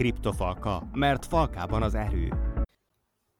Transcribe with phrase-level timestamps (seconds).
[0.00, 2.28] Kriptofalka, mert falkában az erő.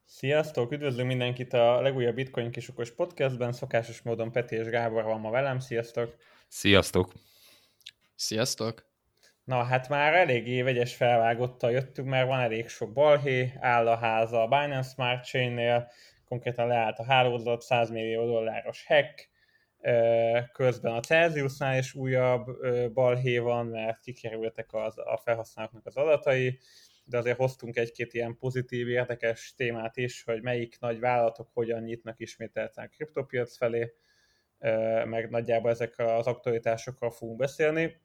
[0.05, 0.73] Sziasztok!
[0.73, 3.53] Üdvözlünk mindenkit a legújabb Bitcoin kisokos podcastben.
[3.53, 5.59] Szokásos módon Peti és Gábor van ma velem.
[5.59, 6.17] Sziasztok!
[6.49, 7.13] Sziasztok!
[8.15, 8.87] Sziasztok!
[9.45, 14.43] Na, hát már eléggé vegyes felvágottal jöttünk, mert van elég sok balhé, áll a háza
[14.43, 15.91] a Binance Smart Chain-nél,
[16.25, 19.30] konkrétan leállt a hálózat, 100 millió dolláros hack,
[20.53, 22.47] közben a Celsiusnál is újabb
[22.93, 26.59] balhé van, mert kikerültek az, a felhasználóknak az adatai,
[27.05, 32.21] de azért hoztunk egy-két ilyen pozitív, érdekes témát is, hogy melyik nagy vállalatok hogyan nyitnak
[32.21, 33.93] ismételten a kriptopiac felé,
[35.05, 37.97] meg nagyjából ezekkel az aktualitásokról fogunk beszélni.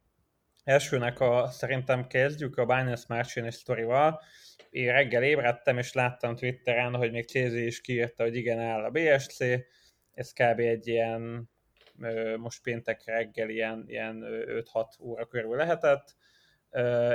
[0.64, 4.22] Elsőnek a, szerintem kezdjük a Binance Smart Chain sztorival.
[4.70, 8.90] Én reggel ébredtem, és láttam Twitteren, hogy még CZ is kiírta, hogy igen, áll a
[8.90, 9.40] BSC.
[10.12, 10.60] Ez kb.
[10.60, 11.50] egy ilyen,
[12.38, 16.16] most péntek reggel ilyen, ilyen 5-6 óra körül lehetett,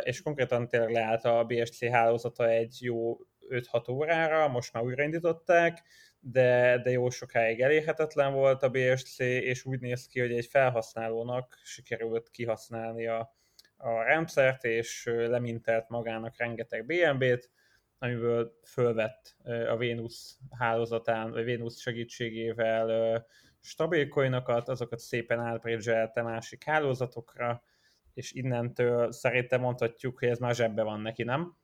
[0.01, 5.83] és konkrétan tényleg leállt a BSC hálózata egy jó 5-6 órára, most már újraindították,
[6.21, 11.59] de, de jó sokáig elérhetetlen volt a BSC, és úgy néz ki, hogy egy felhasználónak
[11.65, 13.35] sikerült kihasználni a,
[13.77, 17.51] a rendszert, és lemintelt magának rengeteg BNB-t,
[17.99, 23.27] amiből fölvett a Venus hálózatán, vagy Venus segítségével
[23.61, 27.63] stabil coinokat, azokat szépen átbridgelte másik hálózatokra,
[28.15, 31.57] és innentől szerintem mondhatjuk, hogy ez már zsebbe van neki, nem?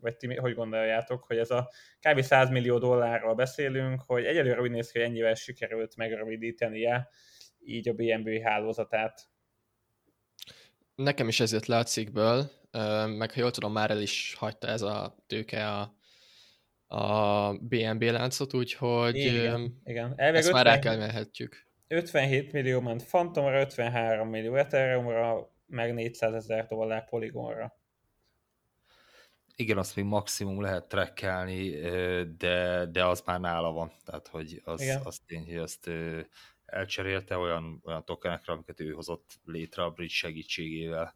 [0.00, 2.20] Vagy ti hogy gondoljátok, hogy ez a kb.
[2.20, 7.08] 100 millió dollárról beszélünk, hogy egyelőre úgy néz ki, hogy ennyivel sikerült megrövidítenie
[7.60, 9.28] így a BNB hálózatát.
[10.94, 12.50] Nekem is ezért le a cikkből,
[13.06, 15.94] meg ha jól tudom, már el is hagyta ez a tőke a,
[16.86, 20.12] a BNB láncot, úgyhogy igen, igen.
[20.16, 21.66] Elvég ezt 50, már elkelmelhetjük.
[21.88, 27.78] 57 millió ment Phantomra, 53 millió Ethereumra, meg 400 ezer dollár poligonra.
[29.56, 31.70] Igen, azt még maximum lehet trekkelni,
[32.36, 33.92] de, de az már nála van.
[34.04, 35.90] Tehát, hogy az, az tény, hogy azt
[36.64, 41.14] elcserélte olyan, olyan tokenekre, amiket ő hozott létre a bridge segítségével.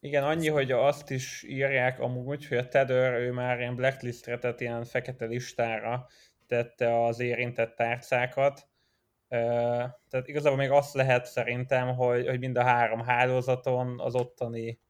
[0.00, 4.60] Igen, annyi, hogy azt is írják amúgy, hogy a Tether ő már ilyen blacklistre, tehát
[4.60, 6.06] ilyen fekete listára
[6.46, 8.68] tette az érintett tárcákat.
[9.28, 14.80] Tehát igazából még azt lehet szerintem, hogy, hogy mind a három hálózaton az ottani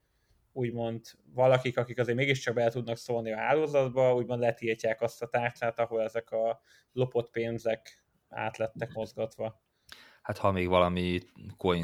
[0.52, 1.00] úgymond
[1.34, 6.02] valakik, akik azért mégiscsak be tudnak szólni a hálózatba, úgymond letiltják azt a tárcát, ahol
[6.02, 6.60] ezek a
[6.92, 9.60] lopott pénzek át lettek mozgatva
[10.28, 11.20] hát ha még valami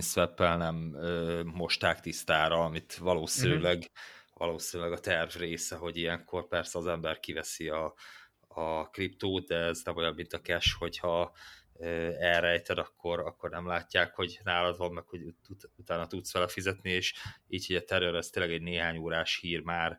[0.01, 3.93] swap nem ö, mosták tisztára, amit valószínűleg, uh-huh.
[4.35, 7.95] valószínűleg a terv része, hogy ilyenkor persze az ember kiveszi a,
[8.49, 11.33] a kriptót, de ez nem olyan, mint a cash, hogyha
[12.19, 16.91] elrejted, akkor, akkor nem látják, hogy nálad van, meg hogy ut- utána tudsz vele fizetni,
[16.91, 17.15] és
[17.49, 19.99] így, hogy a terror, ez tényleg egy néhány órás hír már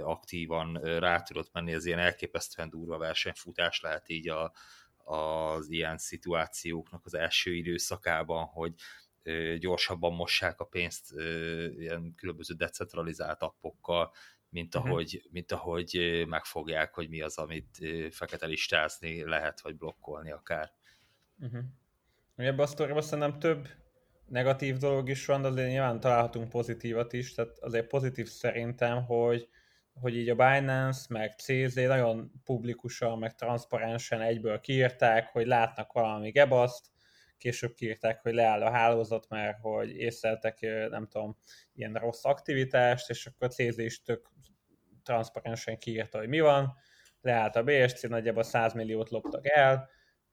[0.00, 4.52] aktívan rá tudott menni, ez ilyen elképesztően durva versenyfutás lehet így a,
[5.06, 8.74] az ilyen szituációknak az első időszakában, hogy
[9.58, 11.12] gyorsabban mossák a pénzt
[11.78, 14.12] ilyen különböző decentralizált appokkal,
[14.48, 14.86] mint mhm.
[14.86, 15.32] ahogy, uh-huh.
[15.32, 17.78] mint ahogy megfogják, hogy mi az, amit
[18.10, 20.72] fekete listázni lehet, vagy blokkolni akár.
[21.40, 21.64] Uh-huh.
[22.36, 23.68] Ebben a sztoriban szerintem több
[24.28, 29.48] negatív dolog is van, de azért nyilván találhatunk pozitívat is, tehát azért pozitív szerintem, hogy
[30.00, 36.30] hogy így a Binance, meg CZ nagyon publikusan, meg transzparensen egyből kiírták, hogy látnak valami
[36.30, 36.86] gebaszt,
[37.38, 41.36] később kiírták, hogy leáll a hálózat, mert hogy észleltek, nem tudom,
[41.74, 44.30] ilyen rossz aktivitást, és akkor CZ is tök
[45.02, 46.76] transzparensen kiírta, hogy mi van,
[47.20, 49.88] leállt a BSC, nagyjából 100 milliót loptak el,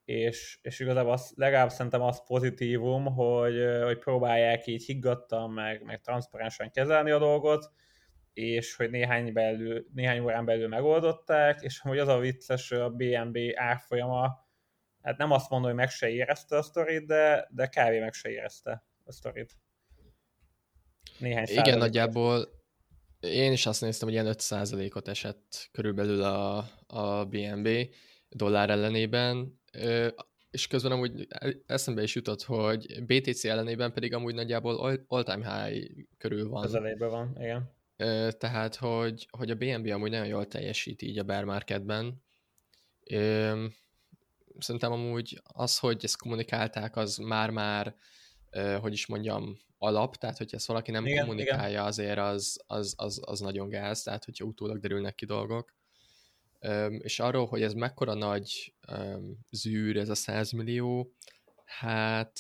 [0.06, 6.01] és, és igazából az, legalább szerintem az pozitívum, hogy, hogy próbálják így higgadtan, meg, meg
[6.01, 7.72] transzparensen kezelni a dolgot,
[8.33, 13.38] és hogy néhány, belül, néhány órán belül megoldották, és hogy az a vicces, a BNB
[13.55, 14.47] árfolyama,
[15.01, 18.29] hát nem azt mondom, hogy meg se érezte a sztorit, de, de kávé meg se
[18.29, 19.51] érezte a sztorit.
[21.19, 22.61] Néhány Igen, nagyjából
[23.19, 26.57] én is azt néztem, hogy ilyen 5%-ot esett körülbelül a,
[26.88, 27.69] a BNB
[28.29, 29.62] dollár ellenében,
[30.51, 31.27] és közben amúgy
[31.65, 36.63] eszembe is jutott, hogy BTC ellenében pedig amúgy nagyjából all-time high körül van.
[36.63, 37.81] Az elejében van, igen
[38.38, 42.23] tehát hogy, hogy a BNB amúgy nagyon jól teljesít így a bear marketben.
[44.59, 47.95] Szerintem amúgy az, hogy ezt kommunikálták, az már-már,
[48.79, 51.83] hogy is mondjam, alap, tehát hogyha ezt valaki nem igen, kommunikálja, igen.
[51.83, 55.73] azért az, az, az, az nagyon gáz, tehát hogyha utólag derülnek ki dolgok.
[57.00, 58.73] És arról, hogy ez mekkora nagy
[59.51, 61.13] zűr, ez a 100 millió,
[61.65, 62.39] hát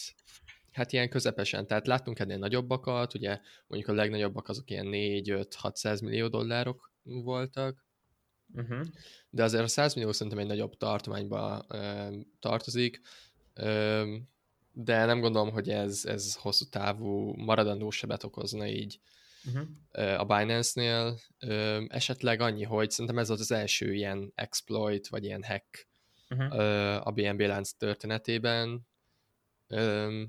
[0.73, 6.27] Hát ilyen közepesen, tehát láttunk ennél nagyobbakat, ugye mondjuk a legnagyobbak azok ilyen 4-5-600 millió
[6.27, 7.85] dollárok voltak,
[8.55, 8.85] uh-huh.
[9.29, 12.07] de azért a 100 millió szerintem egy nagyobb tartományba ö,
[12.39, 13.01] tartozik,
[13.53, 14.15] ö,
[14.71, 18.99] de nem gondolom, hogy ez, ez hosszú távú maradandó sebet okozna így
[19.45, 20.19] uh-huh.
[20.19, 21.17] a Binance-nél.
[21.39, 25.87] Ö, esetleg annyi, hogy szerintem ez volt az első ilyen exploit, vagy ilyen hack
[26.29, 26.59] uh-huh.
[26.59, 28.87] ö, a BNB lánc történetében.
[29.67, 30.23] Ö,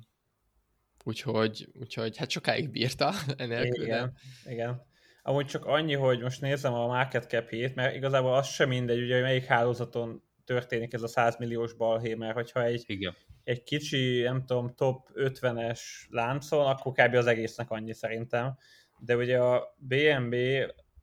[1.05, 3.85] úgyhogy, úgyhogy hát sokáig bírta enélkül.
[3.85, 4.53] Igen, de...
[4.53, 4.83] igen.
[5.23, 9.15] Amúgy csak annyi, hogy most nézem a market cap mert igazából az sem mindegy, ugye,
[9.15, 13.17] hogy melyik hálózaton történik ez a 100 milliós balhé, mert hogyha egy, Igen.
[13.45, 17.15] egy kicsi, nem tudom, top 50-es láncon, akkor kb.
[17.15, 18.57] az egésznek annyi szerintem.
[18.99, 20.35] De ugye a BNB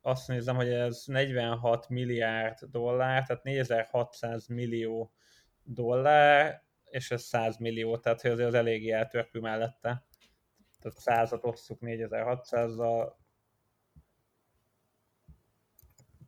[0.02, 5.12] azt nézem, hogy ez 46 milliárd dollár, tehát 4600 millió
[5.64, 10.06] dollár, és ez 100 millió, tehát hogy azért az eléggé eltörpül mellette.
[10.80, 13.12] Tehát 100-at osszuk 4600-zal,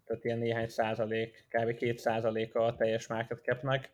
[0.05, 1.75] tehát ilyen néhány százalék, kb.
[1.75, 3.93] két százaléka a teljes market capnek.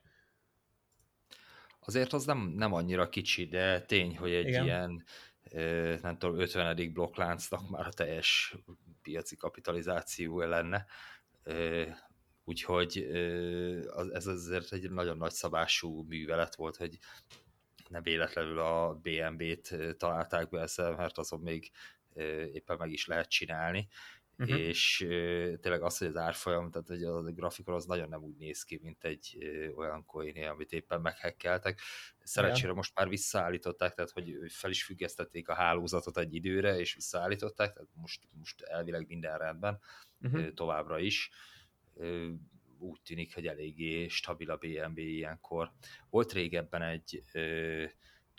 [1.81, 4.65] Azért az nem, nem annyira kicsi, de tény, hogy egy Igen.
[4.65, 5.05] ilyen
[6.03, 6.93] nem tudom, 50.
[6.93, 8.57] blokkláncnak már a teljes
[9.03, 10.87] piaci kapitalizáció lenne.
[12.45, 12.99] Úgyhogy
[14.13, 16.99] ez azért egy nagyon nagy szabású művelet volt, hogy
[17.89, 21.71] nem véletlenül a BNB-t találták be ezzel, mert azon még
[22.53, 23.89] éppen meg is lehet csinálni
[24.41, 24.59] uh-huh.
[24.59, 24.97] és
[25.61, 28.81] tényleg az, hogy az árfolyam, tehát hogy a grafikon az nagyon nem úgy néz ki,
[28.83, 29.39] mint egy
[29.77, 31.81] olyan coin amit éppen meghekkeltek.
[32.23, 32.77] Szerencsére yeah.
[32.77, 37.89] most már visszaállították, tehát hogy fel is függesztették a hálózatot egy időre, és visszaállították, tehát
[37.95, 39.81] most, most elvileg minden rendben,
[40.21, 40.53] uh-huh.
[40.55, 41.31] továbbra is
[42.79, 45.73] úgy tűnik, hogy eléggé stabil a BNB ilyenkor.
[46.11, 47.23] Volt régebben egy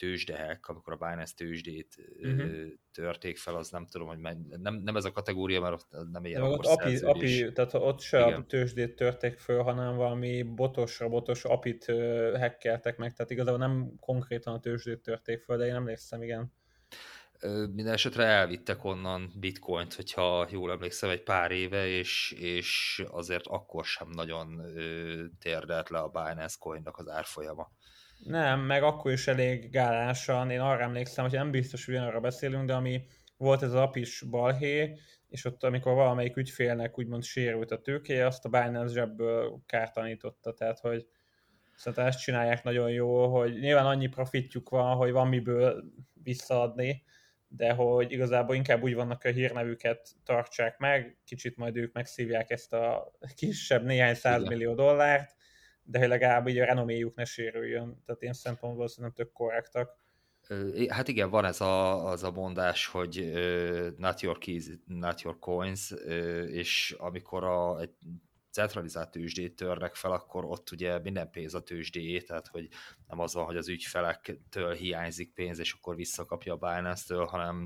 [0.01, 2.51] tőzsdehek, amikor a Binance tőzsdét uh-huh.
[2.93, 4.19] törték fel, az nem tudom, hogy
[4.61, 8.19] nem, nem ez a kategória, mert ott nem ilyen ott API, API, tehát ott se
[8.19, 8.41] Igen.
[8.41, 11.85] a tőzsdét törték föl, hanem valami botosra botos apit
[12.35, 16.53] hackeltek meg, tehát igazából nem konkrétan a tőzsdét törték föl, de én emlékszem, igen.
[17.73, 23.85] Minden esetre elvittek onnan bitcoint, hogyha jól emlékszem, egy pár éve, és, és azért akkor
[23.85, 24.61] sem nagyon
[25.39, 27.71] térdelt le a Binance coinnak az árfolyama.
[28.23, 32.65] Nem, meg akkor is elég gálásan, én arra emlékszem, hogy nem biztos, hogy arra beszélünk,
[32.65, 33.05] de ami
[33.37, 34.97] volt ez az apis balhé,
[35.29, 40.79] és ott amikor valamelyik ügyfélnek úgymond sérült a tőkéje, azt a Binance zsebből kártanította, tehát
[40.79, 41.07] hogy
[41.75, 45.83] szerintem ezt csinálják nagyon jó, hogy nyilván annyi profitjuk van, hogy van miből
[46.13, 47.03] visszaadni,
[47.55, 52.49] de hogy igazából inkább úgy vannak, hogy a hírnevüket tartsák meg, kicsit majd ők megszívják
[52.49, 55.35] ezt a kisebb néhány százmillió dollárt,
[55.83, 58.01] de hogy legalább így a renoméjuk ne sérüljön.
[58.05, 59.99] Tehát én szempontból szerintem tök korrektak.
[60.87, 65.39] Hát igen, van ez a, az a mondás, hogy uh, not your keys, not your
[65.39, 67.93] coins, uh, és amikor a, egy
[68.51, 72.67] centralizált tőzsdét törnek fel, akkor ott ugye minden pénz a tőzsdéjé, tehát hogy
[73.07, 77.63] nem az van, hogy az ügyfelektől hiányzik pénz, és akkor visszakapja a Binance-től, hanem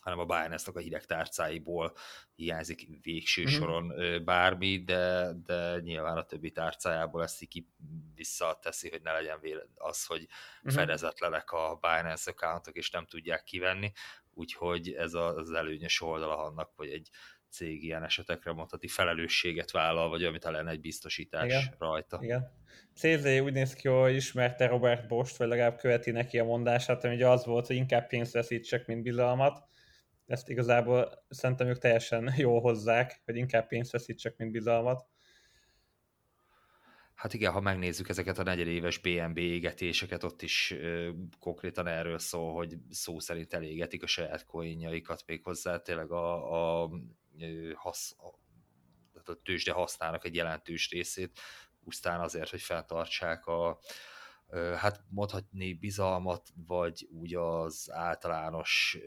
[0.00, 1.92] hanem a Binance-nak a hideg tárcáiból
[2.34, 3.52] hiányzik végső mm-hmm.
[3.52, 3.92] soron
[4.24, 7.64] bármi, de, de nyilván a többi tárcájából ezt így
[8.14, 9.40] visszateszi, hogy ne legyen
[9.74, 10.76] az, hogy mm-hmm.
[10.76, 13.92] fedezetlenek a Binance accountok, és nem tudják kivenni,
[14.30, 17.10] úgyhogy ez az előnyös oldala annak, hogy egy
[17.50, 21.74] cég ilyen esetekre mondhatni felelősséget vállal, vagy amit lenne egy biztosítás Igen.
[21.78, 22.18] rajta.
[22.22, 22.52] Igen.
[22.94, 27.14] CZ úgy néz ki, hogy ismerte Robert Bost, vagy legalább követi neki a mondását, ami
[27.14, 29.68] ugye az volt, hogy inkább pénzt veszítsek, mint bizalmat
[30.30, 35.06] ezt igazából szerintem ők teljesen jól hozzák, hogy inkább pénzt veszítsek, mint bizalmat.
[37.14, 42.54] Hát igen, ha megnézzük ezeket a negyedéves BNB égetéseket, ott is ö, konkrétan erről szól,
[42.54, 46.90] hogy szó szerint elégetik a saját coinjaikat még hozzá, tényleg a, a,
[47.74, 48.26] hasz, a,
[49.30, 51.40] a tőzsde használnak egy jelentős részét,
[51.84, 53.80] pusztán azért, hogy fenntartsák a,
[54.76, 58.98] hát mondhatni bizalmat, vagy úgy az általános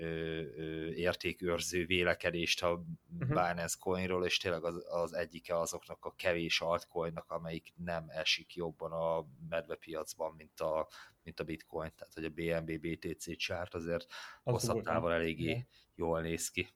[0.95, 3.27] értékőrző vélekedést a uh-huh.
[3.27, 8.91] Binance coinról, és tényleg az, az egyike azoknak a kevés altcoinnak, amelyik nem esik jobban
[8.91, 10.87] a medvepiacban, mint a,
[11.23, 14.05] mint a bitcoin, tehát hogy a BNB BTC csárt azért
[14.43, 16.67] az hosszabb távon eléggé jól néz ki.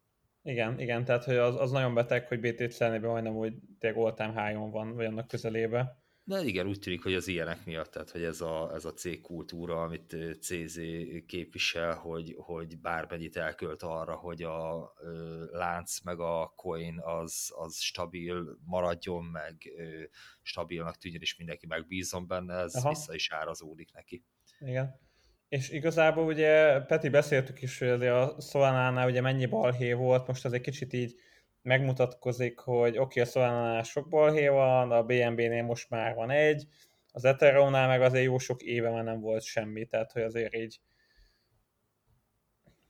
[0.48, 4.72] Igen, igen, tehát hogy az, az nagyon beteg, hogy BTC-nében majdnem úgy tényleg all-time high-on
[4.72, 6.06] van, vagy annak közelébe.
[6.24, 9.22] De igen, úgy tűnik, hogy az ilyenek miatt, tehát hogy ez a, ez a cég
[9.22, 10.80] kultúra, amit CZ
[11.26, 17.80] képvisel, hogy, hogy bármennyit elkölt arra, hogy a ö, lánc meg a coin az, az
[17.80, 20.04] stabil maradjon, meg ö,
[20.42, 22.90] stabilnak tűnjön, és mindenki megbízom benne, ez Aha.
[22.90, 24.26] vissza is árazódik neki.
[24.60, 25.07] Igen.
[25.50, 30.54] És igazából ugye Peti beszéltük is, hogy a Solana-nál ugye mennyi balhé volt, most az
[30.54, 31.16] egy kicsit így
[31.62, 36.68] megmutatkozik, hogy oké, okay, a Solana sok balhé van, a BNB-nél most már van egy,
[37.12, 40.80] az Ethereum-nál meg azért jó sok éve már nem volt semmi, tehát hogy azért így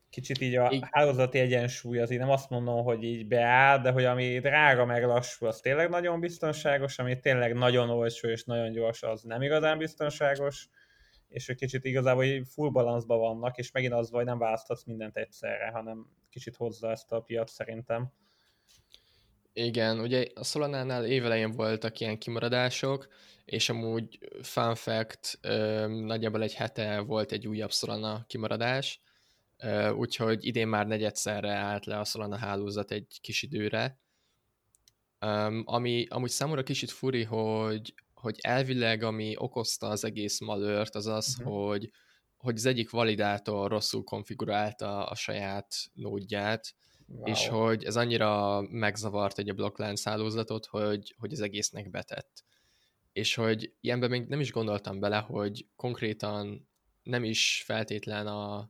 [0.10, 0.84] kicsit így a így.
[0.92, 5.04] hálózati egyensúly az így nem azt mondom, hogy így beáll, de hogy ami drága meg
[5.04, 9.78] lassú, az tényleg nagyon biztonságos, ami tényleg nagyon olcsó és nagyon gyors, az nem igazán
[9.78, 10.70] biztonságos,
[11.30, 15.70] és egy kicsit igazából full balanszban vannak, és megint az vagy nem választhatsz mindent egyszerre,
[15.70, 18.12] hanem kicsit hozza ezt a piac szerintem.
[19.54, 23.08] Igen, ugye a Solanánál évelején voltak ilyen kimaradások,
[23.46, 25.40] és amúgy fun fact,
[25.88, 29.02] nagyjából egy hete volt egy újabb Solana kimaradás,
[29.96, 34.00] úgyhogy idén már negyedszerre állt le a Solana hálózat egy kis időre,
[35.64, 41.36] ami amúgy számomra kicsit furi, hogy, hogy elvileg ami okozta az egész malört, az az,
[41.40, 41.68] uh-huh.
[41.68, 41.92] hogy,
[42.38, 46.76] hogy az egyik validátor rosszul konfigurálta a saját nódját,
[47.08, 47.26] wow.
[47.26, 52.44] és hogy ez annyira megzavart egy a blokklánc hálózatot, hogy, hogy az egésznek betett.
[53.12, 56.68] És hogy ilyenben még nem is gondoltam bele, hogy konkrétan
[57.04, 58.70] nem is feltétlen a,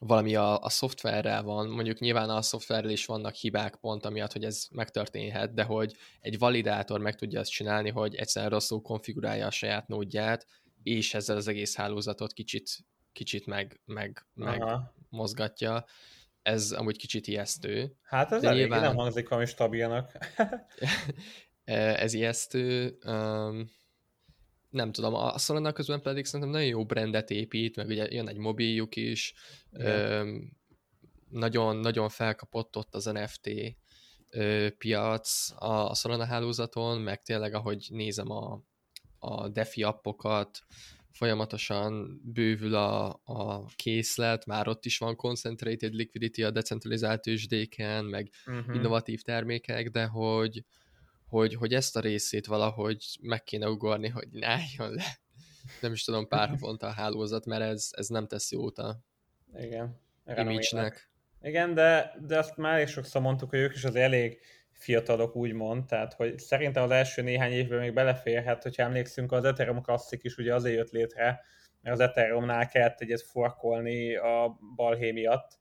[0.00, 4.44] valami a, a szoftverrel van, mondjuk nyilván a szoftverrel is vannak hibák pont amiatt, hogy
[4.44, 9.50] ez megtörténhet, de hogy egy validátor meg tudja azt csinálni, hogy egyszerűen rosszul konfigurálja a
[9.50, 10.46] saját nódját,
[10.82, 12.70] és ezzel az egész hálózatot kicsit,
[13.12, 14.64] kicsit meg, meg, meg
[15.08, 15.84] mozgatja.
[16.42, 17.96] Ez amúgy kicsit ijesztő.
[18.02, 18.80] Hát ez elég nyilván...
[18.80, 20.12] nem hangzik valami stabilnak.
[22.04, 22.98] ez ijesztő.
[23.06, 23.70] Um,
[24.74, 28.38] nem tudom, a Solana közben pedig szerintem nagyon jó brandet épít, meg ugye jön egy
[28.38, 29.34] mobiljuk is,
[29.72, 30.36] ö,
[31.28, 33.50] nagyon, nagyon felkapott ott az NFT
[34.30, 38.62] ö, piac a, a Solana hálózaton, meg tényleg ahogy nézem a,
[39.18, 40.64] a DeFi appokat,
[41.14, 48.30] folyamatosan bővül a, a készlet, már ott is van concentrated liquidity a decentralizált tőzsdéken, meg
[48.46, 48.74] uh-huh.
[48.74, 50.64] innovatív termékek, de hogy,
[51.28, 55.04] hogy, hogy ezt a részét valahogy meg kéne ugorni, hogy ne álljon le.
[55.80, 58.98] Nem is tudom, pár havonta a hálózat, mert ez, ez nem tesz jót a
[59.58, 60.00] Igen.
[60.26, 61.10] image-nek.
[61.42, 64.38] Igen, de, de azt már is sokszor mondtuk, hogy ők is az elég
[64.72, 69.82] fiatalok, úgymond, tehát hogy szerintem az első néhány évben még beleférhet, hogyha emlékszünk, az Ethereum
[69.82, 71.40] Classic is ugye azért jött létre,
[71.80, 75.58] mert az Ethereumnál kellett egyet forkolni a balhé miatt,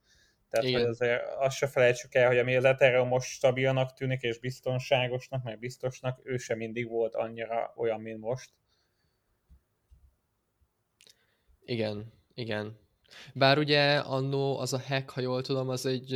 [0.53, 0.79] tehát Igen.
[0.79, 5.43] hogy azért azt se felejtsük el, hogy ami az Ethereum most stabilnak tűnik, és biztonságosnak,
[5.43, 8.50] meg biztosnak, ő sem mindig volt annyira olyan, mint most.
[11.62, 12.79] Igen, igen.
[13.33, 16.13] Bár ugye annó az a hack, ha jól tudom, az egy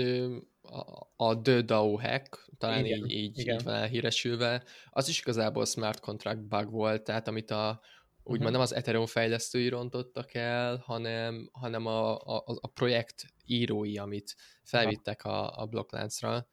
[0.61, 3.55] a, a The DAO hack, talán igen, így, így, igen.
[3.55, 7.81] így van elhíresülve, az is igazából smart contract bug volt, tehát amit a,
[8.29, 8.51] úgymond uh-huh.
[8.51, 15.25] nem az Ethereum fejlesztői rontottak el, hanem, hanem a, a, a projekt írói, amit felvittek
[15.25, 16.47] a, a blokkláncra,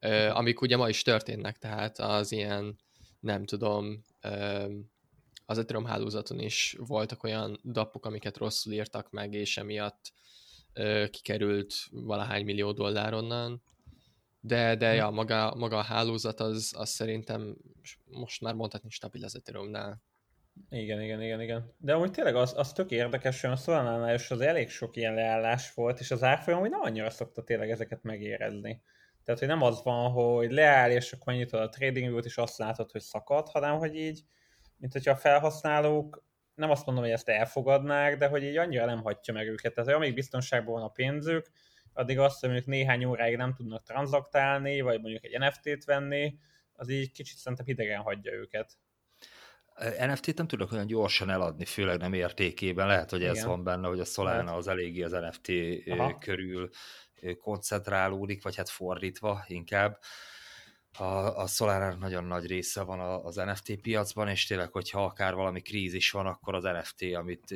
[0.00, 2.78] uh, amik ugye ma is történnek, tehát az ilyen,
[3.20, 4.04] nem tudom,
[5.46, 10.12] az Ethereum hálózaton is voltak olyan dapok, amiket rosszul írtak meg, és emiatt
[11.10, 13.62] kikerült valahány millió dollár onnan,
[14.40, 17.56] de, de ja, maga, maga a hálózat az, az szerintem
[18.04, 20.02] most már mondhatni stabil az Ethereumnál.
[20.70, 21.74] Igen, igen, igen, igen.
[21.78, 25.14] De amúgy tényleg az, az tök érdekes, hogy a Solana-nál is az elég sok ilyen
[25.14, 28.82] leállás volt, és az árfolyam hogy nem annyira szokta tényleg ezeket megérezni.
[29.24, 32.58] Tehát, hogy nem az van, hogy leáll, és akkor nyitod a trading view és azt
[32.58, 34.22] látod, hogy szakad, hanem hogy így,
[34.76, 39.02] mint hogyha a felhasználók nem azt mondom, hogy ezt elfogadnák, de hogy így annyira nem
[39.02, 39.74] hagyja meg őket.
[39.74, 41.50] Tehát, hogy amíg biztonságban van a pénzük,
[41.92, 46.38] addig azt, hogy mondjuk néhány óráig nem tudnak tranzaktálni, vagy mondjuk egy NFT-t venni,
[46.72, 48.72] az így kicsit szerintem hidegen hagyja őket.
[50.06, 52.86] NFT-t nem tudok olyan gyorsan eladni, főleg nem értékében.
[52.86, 53.48] Lehet, hogy ez Igen.
[53.48, 55.52] van benne, hogy a Solana az eléggé az NFT
[55.88, 56.18] Aha.
[56.18, 56.70] körül
[57.38, 59.98] koncentrálódik, vagy hát fordítva inkább.
[60.98, 65.60] A, a Solana nagyon nagy része van az NFT piacban, és tényleg, hogyha akár valami
[65.60, 67.54] krízis van, akkor az NFT, amit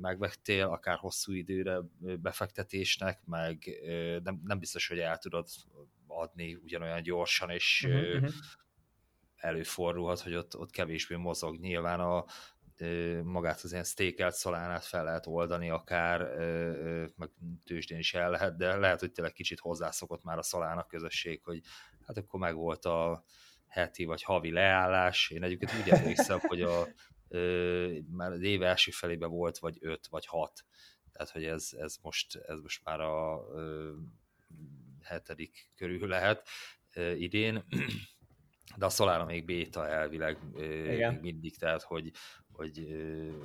[0.00, 3.80] megvettél, akár hosszú időre befektetésnek, meg
[4.22, 5.48] nem, nem biztos, hogy el tudod
[6.06, 8.30] adni ugyanolyan gyorsan, és uh-huh,
[9.38, 11.58] előfordulhat, hogy ott, ott kevésbé mozog.
[11.58, 12.24] Nyilván a,
[13.22, 16.20] magát az ilyen stékelt szolánát fel lehet oldani, akár
[17.16, 17.30] meg
[17.64, 21.60] tőzsdén is el lehet, de lehet, hogy tényleg kicsit hozzászokott már a szolának közösség, hogy
[22.06, 23.24] hát akkor meg volt a
[23.66, 25.30] heti vagy havi leállás.
[25.30, 26.88] Én egyébként úgy emlékszem, hogy a,
[28.10, 30.64] már az év első felében volt vagy öt vagy hat.
[31.12, 33.44] Tehát, hogy ez, ez, most, ez most már a
[35.02, 36.48] hetedik körül lehet
[37.16, 37.64] idén
[38.76, 41.12] de a Solana még béta elvileg Igen.
[41.12, 42.10] még mindig, tehát hogy,
[42.52, 42.86] hogy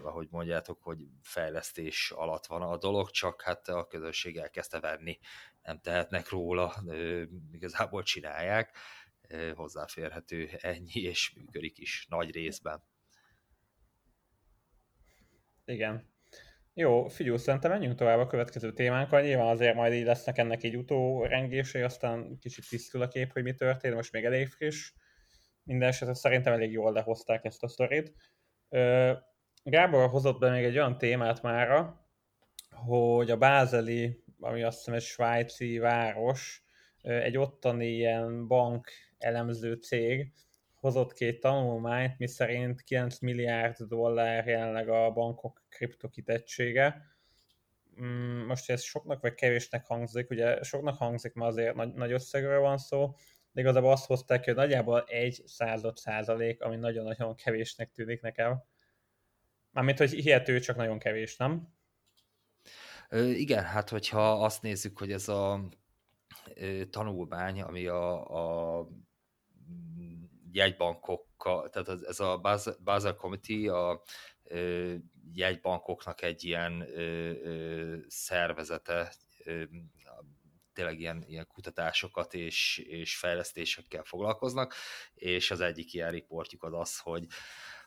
[0.04, 5.20] ahogy mondjátok, hogy fejlesztés alatt van a dolog, csak hát a közösség elkezdte venni,
[5.64, 6.84] nem tehetnek róla,
[7.52, 8.78] igazából csinálják,
[9.56, 12.84] hozzáférhető ennyi, és működik is nagy részben.
[15.66, 16.12] Igen.
[16.76, 19.22] Jó, figyelj, szerintem menjünk tovább a következő témánkkal.
[19.22, 23.54] Nyilván azért majd így lesznek ennek így utórengései, aztán kicsit tisztul a kép, hogy mi
[23.54, 24.92] történt, most még elég friss.
[25.64, 28.14] Minden esetre szerintem elég jól lehozták ezt a sztorit.
[29.64, 32.08] Gábor hozott be még egy olyan témát mára,
[32.70, 36.64] hogy a Bázeli, ami azt hiszem egy svájci város,
[37.02, 40.34] egy ottani ilyen bank elemző cég
[40.84, 47.02] hozott két tanulmányt, miszerint 9 milliárd dollár jelenleg a bankok kriptokitettsége.
[48.02, 52.60] Mm, most ez soknak vagy kevésnek hangzik, ugye soknak hangzik, mert azért nagy, nagy összegről
[52.60, 53.16] van szó,
[53.54, 58.64] de igazából azt hozták, hogy nagyjából egy század százalék, ami nagyon-nagyon kevésnek tűnik nekem.
[59.72, 61.74] Mármint, hogy hihető, csak nagyon kevés, nem?
[63.10, 65.70] Ö, igen, hát hogyha azt nézzük, hogy ez a
[66.54, 68.88] ö, tanulmány, ami a, a
[70.52, 72.42] jegybankokkal, tehát ez a
[72.84, 74.02] Basel Committee a
[74.44, 74.94] ö,
[75.34, 79.14] jegybankoknak egy ilyen ö, ö, szervezete,
[80.74, 84.74] tényleg ilyen, ilyen kutatásokat és, és fejlesztésekkel foglalkoznak,
[85.14, 87.26] és az egyik ilyen riportjuk az az, hogy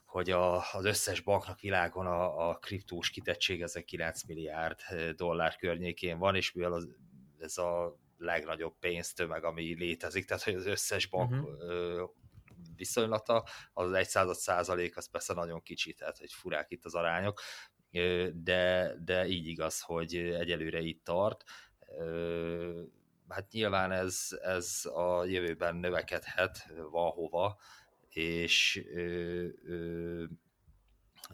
[0.06, 4.80] hogy a, az összes banknak világon a, a kriptós kitettség ezek 9 milliárd
[5.16, 6.88] dollár környékén van, és mivel az,
[7.38, 12.10] ez a legnagyobb pénztömeg, ami létezik, tehát hogy az összes bank uh-huh.
[12.76, 17.40] viszonylata, az egy század százalék, az persze nagyon kicsi, tehát hogy furák itt az arányok,
[18.32, 21.44] de, de így igaz, hogy egyelőre itt tart.
[23.28, 27.58] Hát nyilván ez, ez a jövőben növekedhet valahova,
[28.08, 30.24] és ö, ö,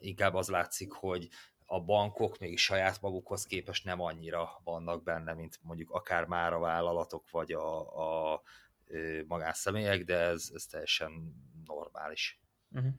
[0.00, 1.28] inkább az látszik, hogy
[1.66, 6.58] a bankok még saját magukhoz képest nem annyira vannak benne, mint mondjuk akár már a
[6.58, 8.42] vállalatok, vagy a, a, a
[9.26, 12.40] magánszemélyek, de ez, ez teljesen normális.
[12.70, 12.92] Uh-huh.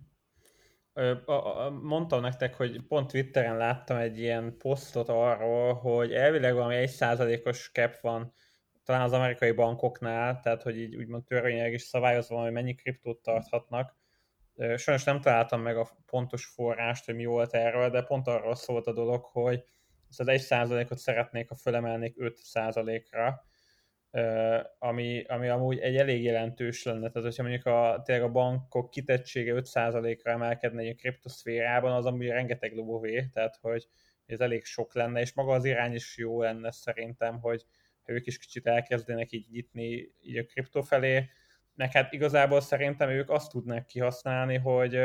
[1.81, 7.69] Mondtam nektek, hogy pont Twitteren láttam egy ilyen posztot arról, hogy elvileg valami egy százalékos
[7.73, 8.33] cap van
[8.83, 13.95] talán az amerikai bankoknál, tehát hogy így úgymond törvényileg is szabályozva, hogy mennyi kriptót tarthatnak.
[14.75, 18.87] Sajnos nem találtam meg a pontos forrást, hogy mi volt erről, de pont arról szólt
[18.87, 19.63] a dolog, hogy
[20.09, 23.45] ezt az 1%-ot szeretnék, ha fölemelnék 5%-ra,
[24.79, 27.09] ami, ami amúgy egy elég jelentős lenne.
[27.09, 32.73] Tehát, hogyha mondjuk a, tényleg a bankok kitettsége 5%-ra emelkedne a kriptoszférában, az amúgy rengeteg
[32.73, 33.87] lóvé, tehát hogy
[34.25, 37.65] ez elég sok lenne, és maga az irány is jó lenne szerintem, hogy,
[38.05, 41.29] ők is kicsit elkezdenek így nyitni így a kriptó felé,
[41.75, 44.99] meg hát igazából szerintem ők azt tudnak kihasználni, hogy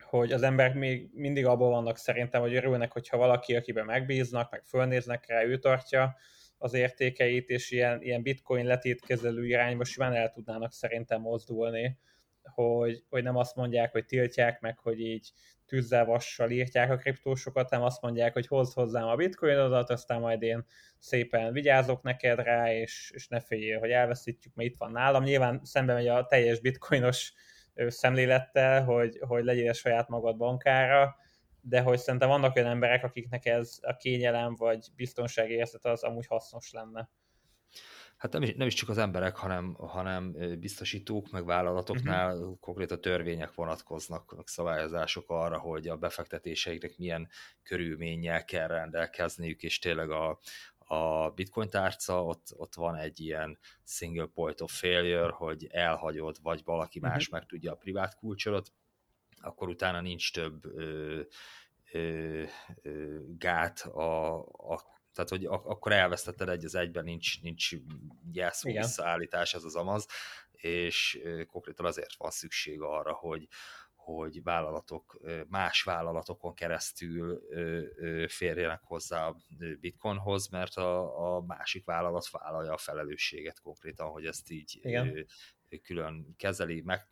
[0.00, 4.62] hogy az emberek még mindig abban vannak szerintem, hogy örülnek, hogyha valaki, akiben megbíznak, meg
[4.64, 6.16] fölnéznek rá, ő tartja
[6.58, 11.98] az értékeit, és ilyen, ilyen bitcoin letétkezelő irányba simán el tudnának szerintem mozdulni,
[12.42, 15.32] hogy, hogy nem azt mondják, hogy tiltják meg, hogy így
[15.66, 20.42] tűzzel, vassal írtják a kriptósokat, hanem azt mondják, hogy hozd hozzám a bitcoinodat, aztán majd
[20.42, 20.64] én
[20.98, 25.22] szépen vigyázok neked rá, és, és ne féljél, hogy elveszítjük, mert itt van nálam.
[25.22, 27.32] Nyilván szembe megy a teljes bitcoinos
[27.74, 31.16] szemlélettel, hogy, hogy legyél saját magad bankára,
[31.68, 36.70] de hogy szerintem vannak olyan emberek, akiknek ez a kényelem vagy biztonságérzet az amúgy hasznos
[36.72, 37.10] lenne
[38.16, 42.58] hát nem is, nem is csak az emberek, hanem, hanem biztosítók, meg vállalatoknál uh-huh.
[42.60, 47.28] konkrét törvények vonatkoznak, meg szabályozások arra, hogy a befektetéseiknek milyen
[47.62, 50.38] körülménnyel kell rendelkezniük, és tényleg a,
[50.78, 56.60] a bitcoin tárca, ott, ott van egy ilyen single point of failure, hogy elhagyod, vagy
[56.64, 57.38] valaki más uh-huh.
[57.38, 58.72] meg tudja a privát kulcsodat,
[59.46, 61.20] akkor utána nincs több ö,
[61.92, 62.42] ö,
[62.82, 67.70] ö, gát a, a tehát hogy ak- akkor elvesztetted egy az egyben, nincs, nincs
[68.32, 70.06] jelszó visszaállítás, ez az amaz,
[70.52, 73.48] és konkrétan azért van szükség arra, hogy,
[73.94, 77.40] hogy vállalatok más vállalatokon keresztül
[78.28, 79.36] férjenek hozzá a
[79.80, 85.26] bitcoinhoz, mert a, a másik vállalat vállalja a felelősséget konkrétan, hogy ezt így Igen.
[85.82, 87.08] Külön kezeli, meg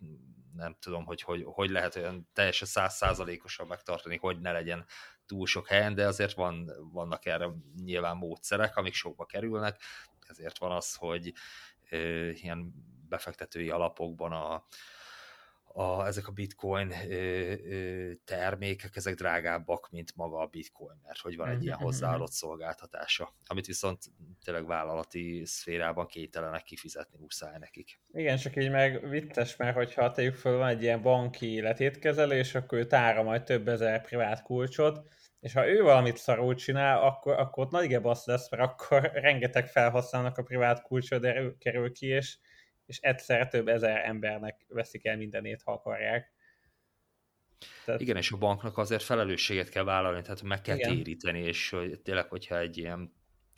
[0.57, 4.85] nem tudom, hogy hogy, hogy lehet olyan teljesen százszázalékosan megtartani, hogy ne legyen
[5.27, 7.49] túl sok helyen, de azért van, vannak erre
[7.85, 9.81] nyilván módszerek, amik sokba kerülnek,
[10.29, 11.33] ezért van az, hogy
[11.89, 11.99] e,
[12.31, 12.75] ilyen
[13.09, 14.65] befektetői alapokban a,
[15.77, 17.15] a, ezek a bitcoin ö,
[17.53, 22.27] ö, termékek, ezek drágábbak, mint maga a bitcoin, mert hogy van egy ilyen mhm, hozzáadott
[22.27, 22.37] mhm.
[22.37, 24.03] szolgáltatása, amit viszont
[24.45, 28.01] tényleg vállalati szférában képtelenek kifizetni muszáj nekik.
[28.13, 32.79] Igen, csak így meg vicces, mert hogyha tegyük föl, van egy ilyen banki letétkezelés, akkor
[32.79, 35.09] ő tára majd több ezer privát kulcsot,
[35.41, 39.69] és ha ő valamit szarul csinál, akkor, akkor ott nagy gebasz lesz, mert akkor rengeteg
[39.69, 41.27] felhasználnak a privát kulcsod
[41.59, 42.39] kerül ki, és
[42.87, 46.33] és egyszerre több ezer embernek veszik el mindenét, ha akarják.
[47.85, 48.01] Tehát...
[48.01, 50.95] Igen, és a banknak azért felelősséget kell vállalni, tehát meg kell Igen.
[50.95, 53.15] téríteni, és hogy tényleg, hogyha egy ilyen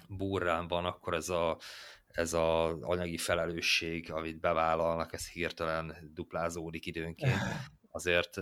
[0.08, 1.58] burrán van, akkor ez a,
[2.06, 7.32] ez a anyagi felelősség, amit bevállalnak, ez hirtelen duplázódik időnként.
[7.90, 8.38] Azért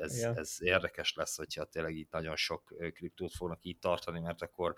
[0.00, 4.74] ez, ez érdekes lesz, hogyha tényleg itt nagyon sok kriptót fognak így tartani, mert akkor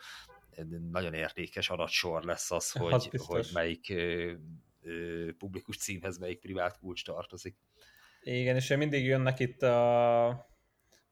[0.90, 3.92] nagyon értékes adatsor lesz az, hogy, hogy melyik
[5.38, 7.56] publikus címhez melyik privát kulcs tartozik.
[8.22, 10.28] Igen, és mindig jönnek itt a,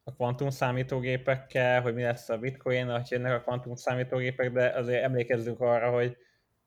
[0.03, 5.03] a kvantum számítógépekkel, hogy mi lesz a bitcoin, hogy jönnek a kvantum számítógépek, de azért
[5.03, 6.17] emlékezzünk arra, hogy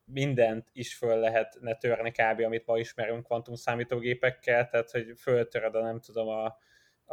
[0.04, 2.40] mindent is föl lehetne törni kb.
[2.40, 6.46] amit ma ismerünk kvantum számítógépekkel, tehát hogy föltöröd a nem tudom a,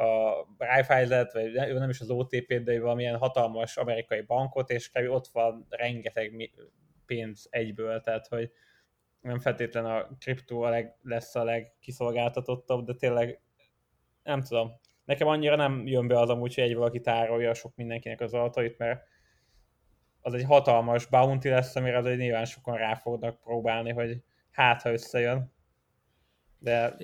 [0.02, 5.10] a Raiffeisen-et, vagy nem is az OTP-t, de valamilyen hatalmas amerikai bankot, és kb.
[5.10, 6.50] ott van rengeteg
[7.06, 8.52] pénz egyből, tehát hogy
[9.20, 13.40] nem feltétlen a kriptó a leg, lesz a legkiszolgáltatottabb, de tényleg
[14.22, 14.80] nem tudom.
[15.04, 18.78] Nekem annyira nem jön be az amúgy, hogy egy valaki tárolja sok mindenkinek az adatait,
[18.78, 19.06] mert
[20.20, 24.92] az egy hatalmas bounty lesz, amire az nyilván sokan rá fognak próbálni, hogy hát, ha
[24.92, 25.52] összejön.
[26.58, 26.96] De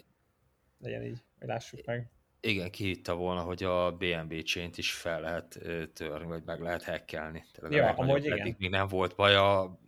[0.79, 2.11] legyen így, hogy lássuk meg.
[2.41, 5.59] Igen, hitte volna, hogy a BNB chain is fel lehet
[5.93, 7.45] törni, vagy meg lehet hackelni.
[7.53, 8.39] Tehát ja, amúgy igen.
[8.39, 9.81] Eddig még nem volt baj a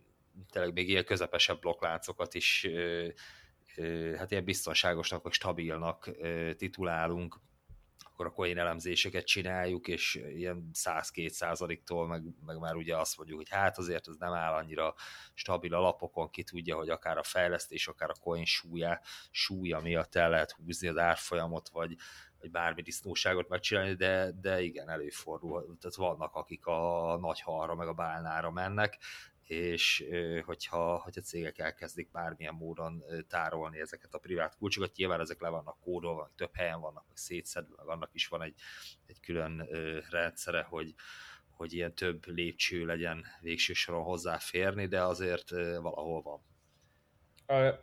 [0.51, 2.67] tényleg még ilyen közepesebb blokkláncokat is
[4.17, 6.09] hát ilyen biztonságosnak vagy stabilnak
[6.57, 7.39] titulálunk,
[8.17, 13.37] akkor a coin elemzéseket csináljuk, és ilyen 100-2 százaléktól meg, meg már ugye azt mondjuk,
[13.37, 14.93] hogy hát azért ez nem áll annyira
[15.33, 20.29] stabil alapokon, ki tudja, hogy akár a fejlesztés, akár a coin súlya, súlya miatt el
[20.29, 21.95] lehet húzni az árfolyamot, vagy,
[22.39, 25.77] vagy bármi disznóságot megcsinálni, de, de igen, előfordul.
[25.79, 28.97] Tehát vannak, akik a nagy halra meg a bálnára mennek,
[29.47, 30.05] és
[30.45, 35.79] hogyha, hogyha cégek elkezdik bármilyen módon tárolni ezeket a privát kulcsokat, nyilván ezek le vannak
[35.79, 38.53] kódolva, több helyen vannak, meg szétszedve, meg annak is van egy,
[39.05, 39.67] egy külön
[40.09, 40.93] rendszere, hogy,
[41.49, 45.49] hogy ilyen több lépcső legyen végső soron hozzáférni, de azért
[45.81, 46.41] valahol van.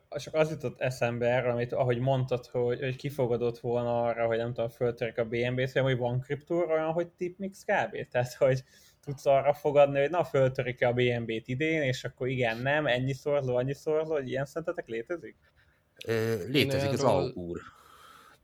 [0.08, 4.36] A, csak az jutott eszembe erre, amit ahogy mondtad, hogy, hogy kifogadott volna arra, hogy
[4.36, 8.08] nem tudom, föltörik a BNB-t, hogy van kriptóra olyan, hogy tipmix kb.
[8.10, 8.62] Tehát, hogy
[9.04, 13.56] tudsz arra fogadni, hogy na, föltörik-e a BNB-t idén, és akkor igen, nem, ennyi szorzó,
[13.56, 15.36] annyi szorzó, hogy ilyen szentetek létezik?
[16.48, 17.60] Létezik az augur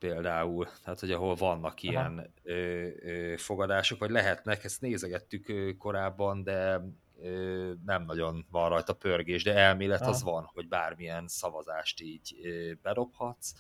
[0.01, 6.42] például, tehát hogy ahol vannak ilyen ö, ö, fogadások, vagy lehetnek, ezt nézegettük ö, korábban,
[6.42, 6.81] de
[7.23, 10.11] ö, nem nagyon van rajta pörgés, de elmélet Aha.
[10.11, 13.53] az van, hogy bármilyen szavazást így ö, bedobhatsz,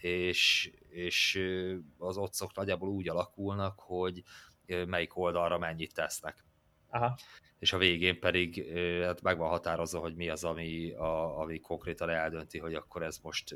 [0.00, 1.40] és, és
[1.98, 4.22] az otcok nagyjából úgy alakulnak, hogy
[4.86, 6.44] melyik oldalra mennyit tesznek.
[6.88, 7.18] Aha.
[7.58, 12.10] És a végén pedig hát meg van határozva, hogy mi az, ami, a, ami konkrétan
[12.10, 13.52] eldönti, hogy akkor ez most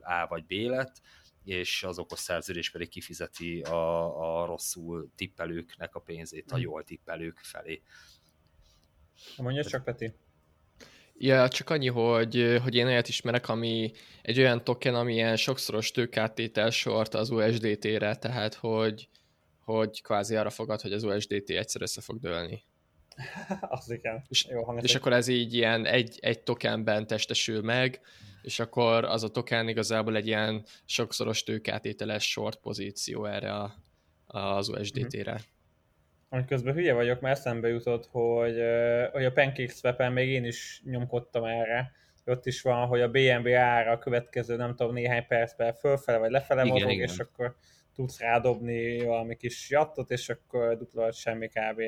[0.00, 1.00] A vagy B lett,
[1.44, 6.60] és az okos szerződés pedig kifizeti a, a rosszul tippelőknek a pénzét a hm.
[6.60, 7.82] jól tippelők felé.
[9.36, 10.12] Mondja csak, Peti.
[11.18, 15.90] Ja, csak annyi, hogy, hogy én olyat ismerek, ami egy olyan token, ami ilyen sokszoros
[15.90, 19.08] tőkátétel sort az USDT-re, tehát hogy,
[19.64, 22.62] hogy kvázi arra fogad, hogy az USDT egyszer össze fog dőlni.
[23.60, 24.24] az igen.
[24.28, 28.00] És, Jó, és akkor ez így ilyen egy, egy tokenben testesül meg,
[28.42, 33.74] és akkor az a token igazából egy ilyen sokszoros tőkátételes short pozíció erre a,
[34.26, 35.32] az USDT-re.
[35.32, 35.42] Mm-hmm.
[36.28, 38.60] Ami közben hülye vagyok, mert eszembe jutott, hogy,
[39.12, 41.92] hogy a PancakeSwap-en még én is nyomkodtam erre.
[42.26, 46.30] Ott is van, hogy a BNB ára a következő, nem tudom, néhány percben fölfele vagy
[46.30, 47.08] lefele igen, mozog, igen.
[47.08, 47.56] és akkor
[47.94, 51.82] tudsz rádobni valami kis jattot, és akkor dupla semmi kb.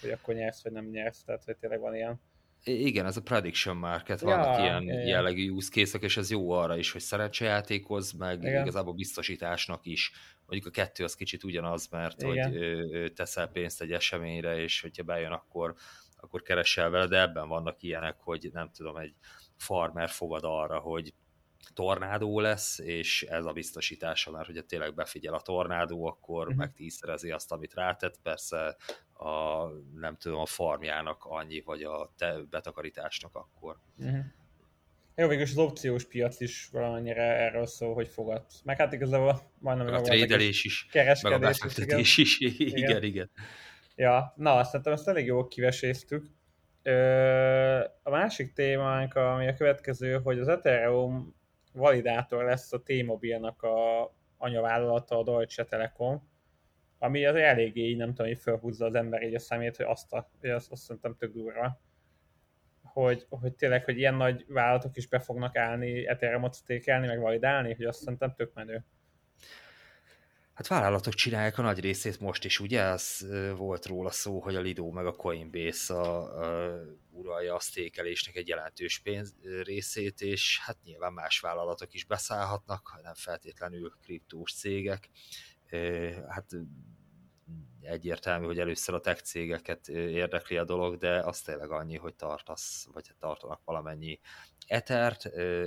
[0.00, 2.20] Hogy akkor nyersz, vagy nem nyersz, tehát hogy tényleg van ilyen.
[2.64, 5.06] Igen, ez a prediction market, vannak ja, ilyen igen.
[5.06, 8.62] jellegű use case és ez jó arra is, hogy szerencsejátékoz, meg igen.
[8.62, 10.12] igazából biztosításnak is.
[10.46, 12.50] Mondjuk a kettő az kicsit ugyanaz, mert igen.
[12.50, 15.74] hogy teszel pénzt egy eseményre, és hogyha bejön, akkor,
[16.16, 19.14] akkor keresel vele, de ebben vannak ilyenek, hogy nem tudom, egy
[19.56, 21.14] farmer fogad arra, hogy
[21.74, 26.58] tornádó lesz, és ez a biztosítása, mert hogyha tényleg befigyel a tornádó, akkor uh-huh.
[26.58, 28.76] meg tízszerezi azt, amit rátett, persze
[29.12, 33.78] a, nem tudom, a farmjának annyi, vagy a te betakarításnak akkor.
[33.98, 34.24] Uh-huh.
[35.14, 38.44] Jó, végülis az opciós piac is valamennyire erről szól, hogy fogad.
[38.64, 40.88] Meg hát igazából majdnem meg a trédelés is,
[41.22, 42.76] meg a befektetés is, igen.
[42.76, 43.30] igen, igen.
[43.96, 46.26] Ja, na, szerintem ezt elég jól kiveséztük.
[48.02, 51.34] A másik témánk, ami a következő, hogy az Ethereum
[51.78, 56.28] validátor lesz a T-Mobile-nak a anyavállalata, a Deutsche Telekom,
[56.98, 60.30] ami az eléggé nem tudom, hogy felhúzza az ember így a szemét, hogy azt, a,
[60.42, 61.80] azt, azt szerintem tök durva
[62.92, 67.74] hogy, hogy tényleg, hogy ilyen nagy vállalatok is be fognak állni Ethereum-ot stékelni, meg validálni,
[67.74, 68.84] hogy azt szerintem tök menő.
[70.54, 72.82] Hát vállalatok csinálják a nagy részét most is, ugye?
[72.82, 76.80] Ez volt róla szó, hogy a Lido meg a Coinbase a, a,
[77.18, 83.14] uralja a sztékelésnek egy jelentős pénz részét, és hát nyilván más vállalatok is beszállhatnak, nem
[83.14, 85.10] feltétlenül kriptós cégek.
[86.28, 86.46] Hát
[87.80, 92.86] egyértelmű, hogy először a tech cégeket érdekli a dolog, de az tényleg annyi, hogy tartasz,
[92.92, 94.20] vagy tartanak valamennyi
[94.66, 95.26] etert,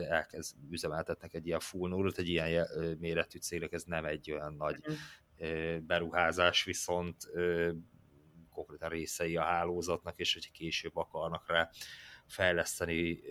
[0.09, 2.67] elkezd üzemeltetnek egy ilyen full nullt, egy ilyen
[2.99, 5.85] méretű cégnek ez nem egy olyan nagy mhm.
[5.85, 7.27] beruházás, viszont
[8.51, 11.69] konkrétan részei a hálózatnak, és hogyha később akarnak rá
[12.27, 13.21] fejleszteni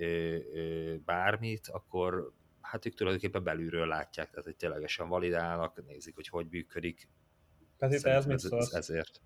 [1.04, 7.08] bármit, akkor hát ők tulajdonképpen belülről látják, tehát hogy ténylegesen validálnak, nézik, hogy hogy működik,
[7.80, 8.72] Peti, te ez mit szólsz?
[8.72, 9.20] Ezért.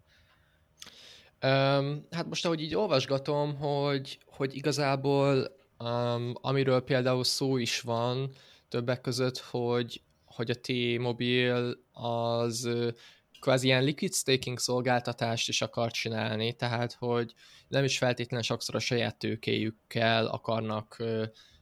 [1.43, 8.31] Um, hát most ahogy így olvasgatom, hogy, hogy igazából um, amiről például szó is van
[8.69, 12.69] többek között, hogy, hogy a T-Mobile az
[13.45, 17.35] kvázi ilyen liquid staking szolgáltatást is akar csinálni, tehát hogy
[17.69, 21.03] nem is feltétlenül sokszor a saját tőkéjükkel akarnak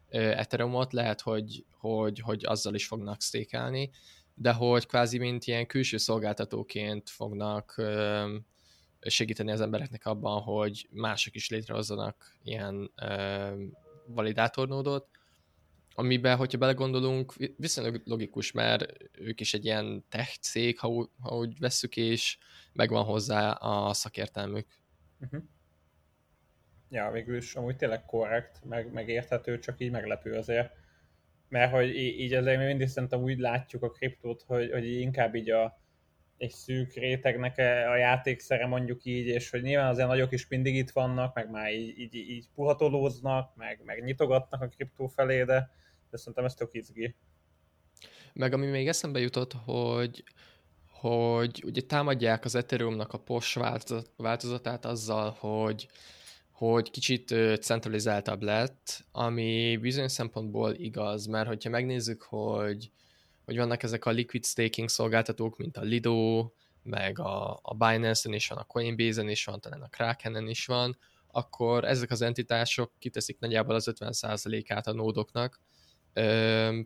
[0.08, 3.90] Ethereumot, lehet, hogy, hogy, hogy azzal is fognak stékelni,
[4.34, 7.82] de hogy kvázi mint ilyen külső szolgáltatóként fognak
[9.00, 12.90] segíteni az embereknek abban, hogy mások is létrehozzanak ilyen
[14.06, 15.08] validátornódot,
[15.94, 21.58] amiben, hogyha belegondolunk, viszonylag logikus, mert ők is egy ilyen tech cég, ha, ha úgy
[21.58, 22.38] vesszük, és
[22.72, 24.66] megvan hozzá a szakértelmük.
[25.20, 25.42] Uh-huh.
[26.90, 30.80] Ja, végül is amúgy tényleg korrekt, meg, megérthető, csak így meglepő azért
[31.52, 35.50] mert hogy így azért mi mindig szerintem úgy látjuk a kriptót, hogy, hogy inkább így
[35.50, 35.80] a,
[36.38, 40.90] egy szűk rétegnek a játékszere mondjuk így, és hogy nyilván azért nagyok is mindig itt
[40.90, 45.70] vannak, meg már így, így, így puhatolóznak, meg, meg nyitogatnak a kriptó felé, de,
[46.12, 47.14] de szerintem ez tök izgi.
[48.32, 50.24] Meg ami még eszembe jutott, hogy
[50.86, 53.58] hogy ugye támadják az Ethereumnak a POS
[54.16, 55.88] változatát azzal, hogy
[56.50, 62.90] hogy kicsit centralizáltabb lett, ami bizonyos szempontból igaz, mert hogyha megnézzük, hogy,
[63.44, 66.50] hogy vannak ezek a liquid staking szolgáltatók, mint a Lido,
[66.82, 70.98] meg a, a Binance-en is van, a Coinbase-en is van, talán a Kraken-en is van,
[71.26, 75.60] akkor ezek az entitások kiteszik nagyjából az 50%-át a nódoknak,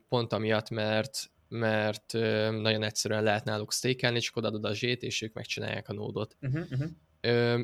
[0.09, 2.13] pont amiatt, mert mert
[2.61, 6.37] nagyon egyszerűen lehet náluk stakelni, csak odaadod a zsét, és ők megcsinálják a nódot.
[6.41, 6.89] Uh-huh, uh-huh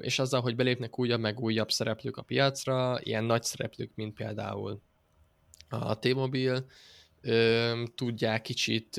[0.01, 4.81] és azzal, hogy belépnek újabb meg újabb szereplők a piacra, ilyen nagy szereplők, mint például
[5.68, 6.64] a T-Mobile,
[7.94, 8.96] tudják kicsit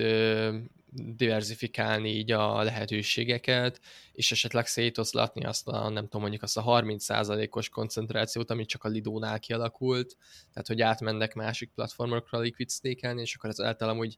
[0.96, 3.80] diversifikálni így a lehetőségeket,
[4.12, 8.88] és esetleg szétoszlatni azt a, nem tudom, mondjuk azt a 30%-os koncentrációt, amit csak a
[8.88, 10.18] Lidónál kialakult,
[10.52, 14.18] tehát hogy átmennek másik platformokra liquid stake és akkor az általam úgy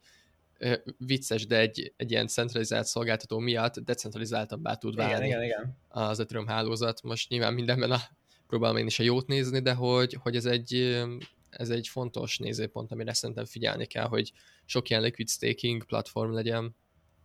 [0.97, 5.77] vicces, de egy, egy ilyen centralizált szolgáltató miatt decentralizáltabbá tud válni igen, igen, igen.
[5.87, 7.01] az Ethereum hálózat.
[7.01, 7.99] Most nyilván mindenben a,
[8.47, 10.95] próbálom én is a jót nézni, de hogy, hogy ez egy
[11.57, 14.31] ez egy fontos nézőpont, amire szerintem figyelni kell, hogy
[14.65, 16.75] sok ilyen liquid staking platform legyen.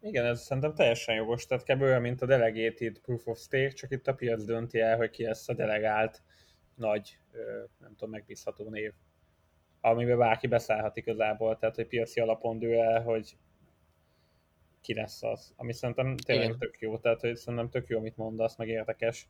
[0.03, 1.83] Igen, ez szerintem teljesen jogos, tehát kb.
[1.83, 5.23] olyan, mint a delegated proof of stake, csak itt a piac dönti el, hogy ki
[5.23, 6.23] lesz a delegált
[6.75, 7.19] nagy,
[7.79, 8.93] nem tudom, megbízható név
[9.81, 13.37] amiben bárki beszállhat igazából, tehát hogy piaci alapon dől el, hogy
[14.81, 16.59] ki lesz az, ami szerintem tényleg Igen.
[16.59, 19.29] tök jó, tehát hogy szerintem tök jó, amit mondasz, meg érdekes.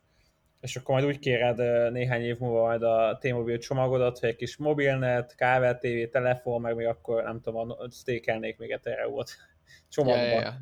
[0.61, 4.57] És akkor majd úgy kéred néhány év múlva majd a T-Mobile csomagodat, hogy egy kis
[4.57, 9.31] mobilnet, kávé, TV, telefon, meg még akkor nem tudom, stékelnék még Ethereum-ot
[9.89, 10.25] csomagban.
[10.25, 10.59] Ja, ja, ja.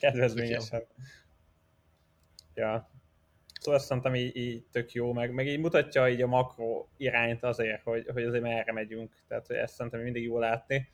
[0.00, 0.82] Kedvezményesen.
[2.54, 2.90] Ja.
[3.60, 7.42] Szóval azt szerintem így, így tök jó, meg, meg így mutatja így a makro irányt
[7.42, 10.88] azért, hogy, hogy azért merre megyünk, tehát hogy ezt szerintem mindig jó látni.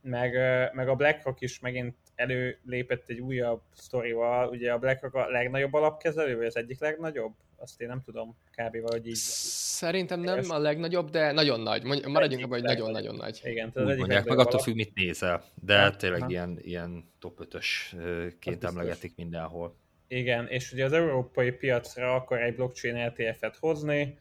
[0.00, 0.32] Meg,
[0.74, 6.36] meg a BlackRock is megint előlépett egy újabb sztorival, ugye a BlackRock a legnagyobb alapkezelő,
[6.36, 7.34] vagy az egyik legnagyobb?
[7.62, 8.80] Azt én nem tudom, kb.
[8.80, 9.14] valahogy így.
[9.14, 11.82] Szerintem nem a legnagyobb, de nagyon nagy.
[11.84, 13.40] Maradjunk abban, hogy nagyon-nagyon nagy.
[13.44, 16.28] Igen, tehát az egyik mondják, meg attól függ, mit nézel, de tényleg ha.
[16.28, 19.76] ilyen, ilyen top 5-ösként emlegetik mindenhol.
[20.08, 24.18] Igen, és ugye az európai piacra akar egy blockchain LTF-et hozni,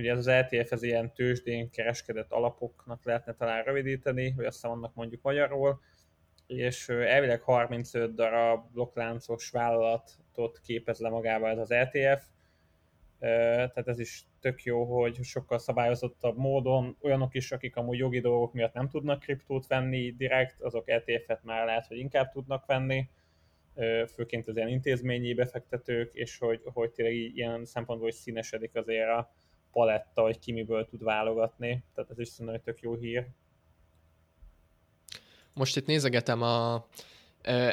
[0.00, 4.94] Ugye ez az ETF, ez ilyen tőzsdén kereskedett alapoknak lehetne talán rövidíteni, vagy aztán annak
[4.94, 5.80] mondjuk magyarul,
[6.46, 12.22] és elvileg 35 darab blokkláncos vállalatot képez le magába ez az ETF,
[13.20, 18.52] tehát ez is tök jó, hogy sokkal szabályozottabb módon olyanok is, akik amúgy jogi dolgok
[18.52, 23.08] miatt nem tudnak kriptót venni direkt, azok ETF-et már lehet, hogy inkább tudnak venni,
[24.14, 29.34] főként az ilyen intézményi befektetők, és hogy, hogy tényleg ilyen szempontból is színesedik azért a
[29.72, 33.26] paletta, hogy ki miből tud válogatni, tehát ez is szerintem egy tök jó hír.
[35.54, 36.86] Most itt nézegetem a,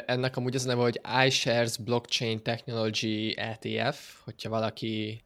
[0.06, 5.22] ennek amúgy az neve, hogy iShares Blockchain Technology ETF, hogyha valaki.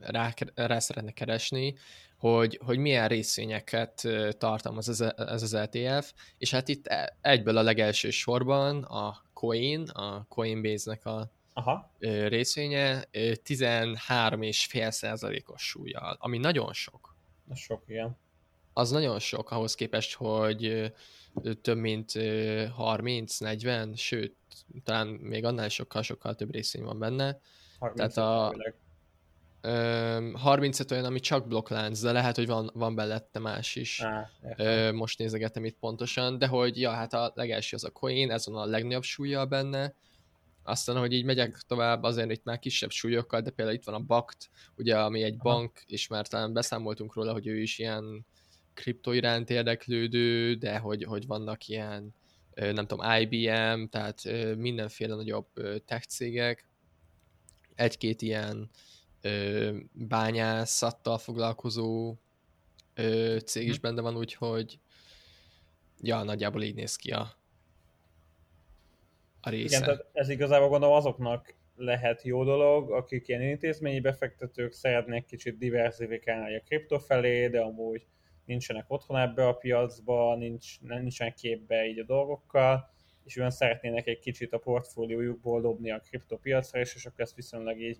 [0.00, 1.74] Rá, rá szeretne keresni,
[2.16, 7.62] hogy, hogy milyen részvényeket tartalmaz ez, ez az ETF, és hát itt e, egyből a
[7.62, 11.90] legelső sorban a Coin, a Coinbase-nek a Aha.
[12.28, 17.16] részvénye 13,5 százalékos súlyjal, ami nagyon sok.
[17.48, 18.16] Az sok, igen.
[18.72, 20.92] Az nagyon sok ahhoz képest, hogy
[21.62, 24.36] több mint 30-40, sőt,
[24.84, 27.40] talán még annál sokkal-sokkal több részvény van benne.
[27.94, 28.54] Tehát a,
[30.34, 34.02] 35 olyan, ami csak blokklánc, de lehet, hogy van, van bellette más is.
[34.02, 38.46] Á, Most nézegetem itt pontosan, de hogy ja, hát a legelső az a coin, ez
[38.46, 39.94] van a legnagyobb súlya benne,
[40.62, 44.04] aztán, hogy így megyek tovább, azért itt már kisebb súlyokkal, de például itt van a
[44.04, 45.54] BACT, ugye, ami egy Aha.
[45.54, 48.26] bank, és már talán beszámoltunk róla, hogy ő is ilyen
[48.74, 52.14] kripto iránt érdeklődő, de hogy, hogy vannak ilyen,
[52.54, 54.22] nem tudom, IBM, tehát
[54.56, 55.48] mindenféle nagyobb
[55.84, 56.68] tech cégek,
[57.74, 58.70] egy-két ilyen
[59.92, 62.14] bányászattal foglalkozó
[63.44, 63.82] cég is hm.
[63.82, 64.78] benne van, úgyhogy
[66.00, 67.28] ja, nagyjából így néz ki a,
[69.40, 69.76] a része.
[69.76, 75.58] Igen, tehát ez igazából gondolom azoknak lehet jó dolog, akik ilyen intézményi befektetők szeretnék kicsit
[75.58, 78.06] diversifikálni a kripto felé, de amúgy
[78.44, 82.90] nincsenek otthon ebbe a piacba, nincs, nincsenek képbe így a dolgokkal,
[83.24, 87.80] és olyan szeretnének egy kicsit a portfóliójukból dobni a kriptopiacra, és, és akkor ezt viszonylag
[87.80, 87.98] így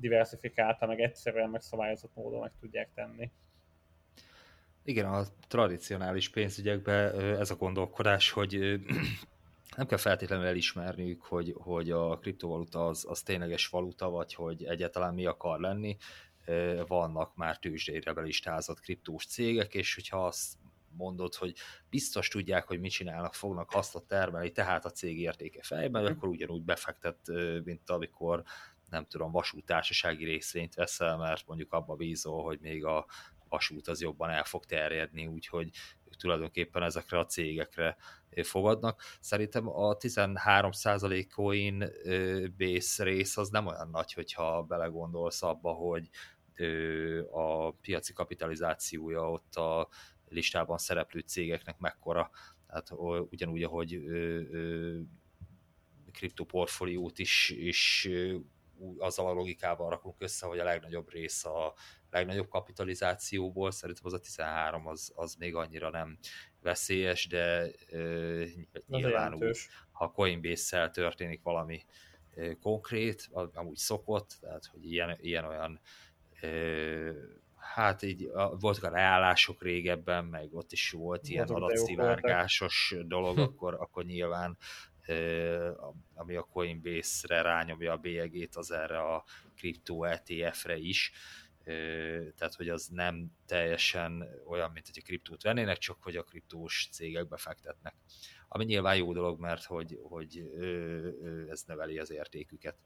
[0.00, 3.30] diversifikálta, meg egyszerűen megszabályozott módon meg tudják tenni.
[4.84, 8.80] Igen, a tradicionális pénzügyekben ez a gondolkodás, hogy
[9.76, 15.14] nem kell feltétlenül elismerniük, hogy, hogy a kriptovaluta az, az tényleges valuta, vagy hogy egyáltalán
[15.14, 15.96] mi akar lenni.
[16.86, 20.52] Vannak már tőzsdére belistázott kriptós cégek, és hogyha azt
[20.96, 21.54] mondod, hogy
[21.90, 26.06] biztos tudják, hogy mit csinálnak, fognak hasznot termelni, tehát a cég értéke fejben, mm.
[26.06, 27.18] akkor ugyanúgy befektet,
[27.64, 28.42] mint amikor
[28.90, 33.06] nem tudom, vasútársasági részvényt veszel, mert mondjuk abba bízol, hogy még a
[33.48, 35.70] vasút az jobban el fog terjedni, úgyhogy
[36.18, 37.96] tulajdonképpen ezekre a cégekre
[38.42, 39.02] fogadnak.
[39.20, 41.84] Szerintem a 13% coin
[42.56, 46.08] base rész az nem olyan nagy, hogyha belegondolsz abba, hogy
[47.30, 49.88] a piaci kapitalizációja ott a
[50.28, 52.30] listában szereplő cégeknek mekkora,
[52.66, 52.90] tehát
[53.30, 54.02] ugyanúgy, ahogy
[56.12, 58.08] kriptoportfóliót is, is
[58.98, 61.74] azzal a logikával rakunk össze, hogy a legnagyobb rész a
[62.10, 66.18] legnagyobb kapitalizációból, szerintem az a 13 az, az még annyira nem
[66.62, 68.44] veszélyes, de uh,
[68.86, 69.58] nyilván úgy,
[69.90, 71.84] ha Coinbase-szel történik valami
[72.36, 75.80] uh, konkrét, amúgy szokott, tehát hogy ilyen, ilyen olyan
[76.42, 77.16] uh,
[77.74, 84.04] hát így voltak a leállások régebben, meg ott is volt ilyen adatszivárgásos dolog, akkor, akkor
[84.04, 84.56] nyilván
[86.14, 89.24] ami a Coinbase-re rányomja a bélyegét, az erre a
[89.56, 91.12] kriptó ETF-re is.
[92.36, 96.88] Tehát, hogy az nem teljesen olyan, mint hogy a kriptót vennének, csak hogy a kriptós
[96.92, 97.94] cégek befektetnek.
[98.48, 100.50] Ami nyilván jó dolog, mert hogy, hogy
[101.48, 102.76] ez növeli az értéküket.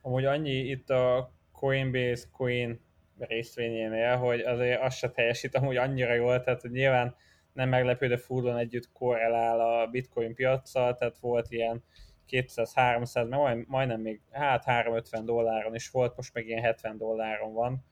[0.00, 2.80] Amúgy annyi itt a Coinbase Coin
[3.18, 7.16] részvényénél, hogy azért azt se teljesít amúgy annyira jól, tehát hogy nyilván
[7.58, 11.82] nem meglepő, de furlan együtt korrelál a bitcoin piacsal, tehát volt ilyen
[12.30, 17.84] 200-300, majd, majdnem még, hát 350 dolláron is volt, most meg ilyen 70 dolláron van.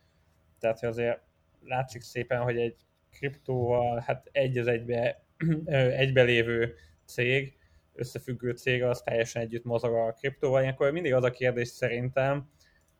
[0.58, 1.20] Tehát hogy azért
[1.64, 2.76] látszik szépen, hogy egy
[3.10, 5.22] kriptóval, hát egy az egybe,
[6.02, 6.74] egybe lévő
[7.04, 7.56] cég,
[7.94, 10.60] összefüggő cég, az teljesen együtt mozog a kriptóval.
[10.62, 12.50] Ilyenkor mindig az a kérdés szerintem,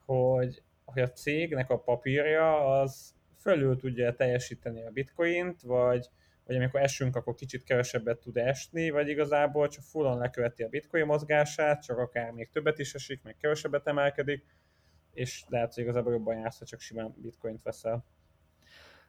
[0.04, 6.08] hogy, hogy a cégnek a papírja az fölül tudja teljesíteni a bitcoint, vagy,
[6.46, 11.06] vagy amikor esünk, akkor kicsit kevesebbet tud esni, vagy igazából csak fullon leköveti a bitcoin
[11.06, 14.44] mozgását, csak akár még többet is esik, meg kevesebbet emelkedik,
[15.12, 18.04] és lehet, hogy igazából jobban jársz, ha csak simán bitcoint veszel.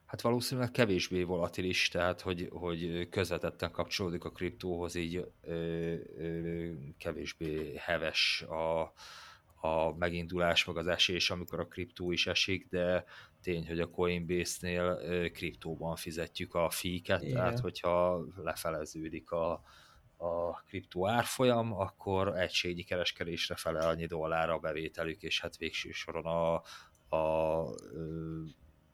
[0.05, 5.53] Hát valószínűleg kevésbé volatilis, tehát hogy, hogy közvetetten kapcsolódik a kriptóhoz, így ö,
[6.17, 8.93] ö, kevésbé heves a,
[9.59, 13.05] a megindulás, meg az esés, amikor a kriptó is esik, de
[13.41, 14.99] tény, hogy a Coinbase-nél
[15.31, 17.35] kriptóban fizetjük a fíket, Igen.
[17.35, 19.61] tehát hogyha lefeleződik a,
[20.17, 26.25] a kriptó árfolyam, akkor egységnyi kereskedésre fele annyi dollárra a bevételük, és hát végső soron
[26.25, 26.53] a,
[27.17, 27.75] a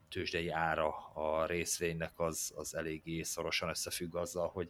[0.09, 4.69] tőzsdei ára a részvénynek az, az eléggé szorosan összefügg azzal, hogy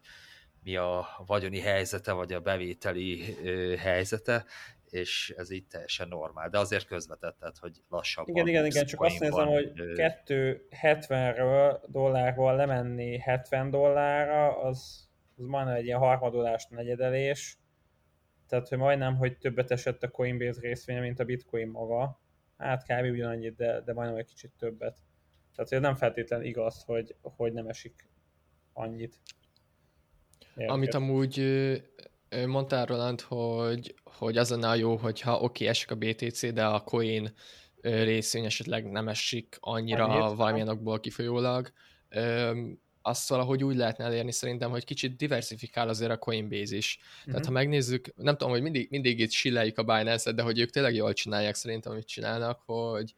[0.63, 3.35] mi a vagyoni helyzete, vagy a bevételi
[3.77, 4.45] helyzete,
[4.93, 8.35] és ez így teljesen normál, de azért közvetett, tehát, hogy lassabban.
[8.35, 15.75] Igen, igen, igen, csak azt nézem, hogy 270-ről dollárból lemenni 70 dollárra, az, az majdnem
[15.75, 17.57] egy ilyen harmadolás negyedelés,
[18.47, 22.21] tehát hogy majdnem, hogy többet esett a Coinbase részvénye, mint a Bitcoin maga.
[22.57, 23.11] Hát kb.
[23.11, 24.97] ugyanannyit, de, de majdnem egy kicsit többet.
[25.55, 28.09] Tehát ez nem feltétlenül igaz, hogy, hogy nem esik
[28.73, 29.21] annyit.
[30.55, 30.75] Érket.
[30.75, 31.39] Amit amúgy
[32.47, 36.65] mondtál Roland, hogy, hogy az lenne a jó, hogyha oké, okay, esik a BTC, de
[36.65, 37.33] a coin
[37.81, 40.37] részvény esetleg nem esik annyira Annyit?
[40.37, 41.71] valamilyen okból kifolyólag.
[43.01, 46.97] Azt valahogy úgy lehetne elérni szerintem, hogy kicsit diversifikál azért a Coinbase is.
[46.99, 47.25] Uh-huh.
[47.25, 47.47] Tehát mhm.
[47.47, 50.95] ha megnézzük, nem tudom, hogy mindig, mindig itt silleljük a Binance-et, de hogy ők tényleg
[50.95, 53.15] jól csinálják szerintem, amit csinálnak, hogy,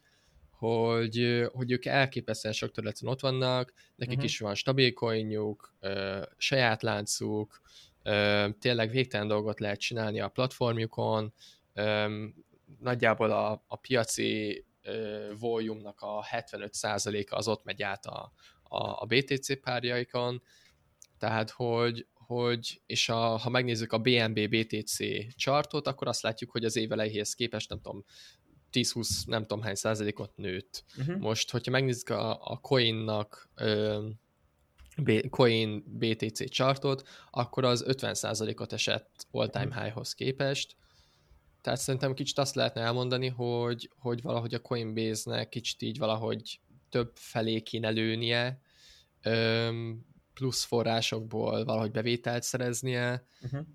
[0.50, 4.30] hogy, hogy ők elképesztően sok területen ott vannak, nekik uh-huh.
[4.30, 5.76] is van stabil coinjuk,
[6.38, 7.62] saját láncuk,
[8.60, 11.34] tényleg végtelen dolgot lehet csinálni a platformjukon,
[12.80, 14.66] nagyjából a, a piaci
[15.40, 18.32] volume-nak a 75%-a az ott megy át a,
[18.64, 20.42] a, a BTC párjaikon,
[21.18, 24.98] tehát hogy, hogy és a, ha megnézzük a BNB BTC
[25.36, 28.06] chartot, akkor azt látjuk, hogy az év elejéhez képest nem tudom,
[28.72, 30.84] 10-20 nem tudom hány százalékot nőtt.
[30.98, 31.18] Uh-huh.
[31.18, 34.08] Most, hogyha megnézzük a, a coinnak ö,
[34.98, 39.84] B, coin BTC chartot, akkor az 50%-ot esett all-time uh-huh.
[39.84, 40.76] highhoz képest.
[41.62, 47.12] Tehát szerintem kicsit azt lehetne elmondani, hogy, hogy valahogy a Coinbase-nek kicsit így valahogy több
[47.16, 48.62] felé kéne lőnie,
[50.34, 53.66] plusz forrásokból valahogy bevételt szereznie, uh-huh.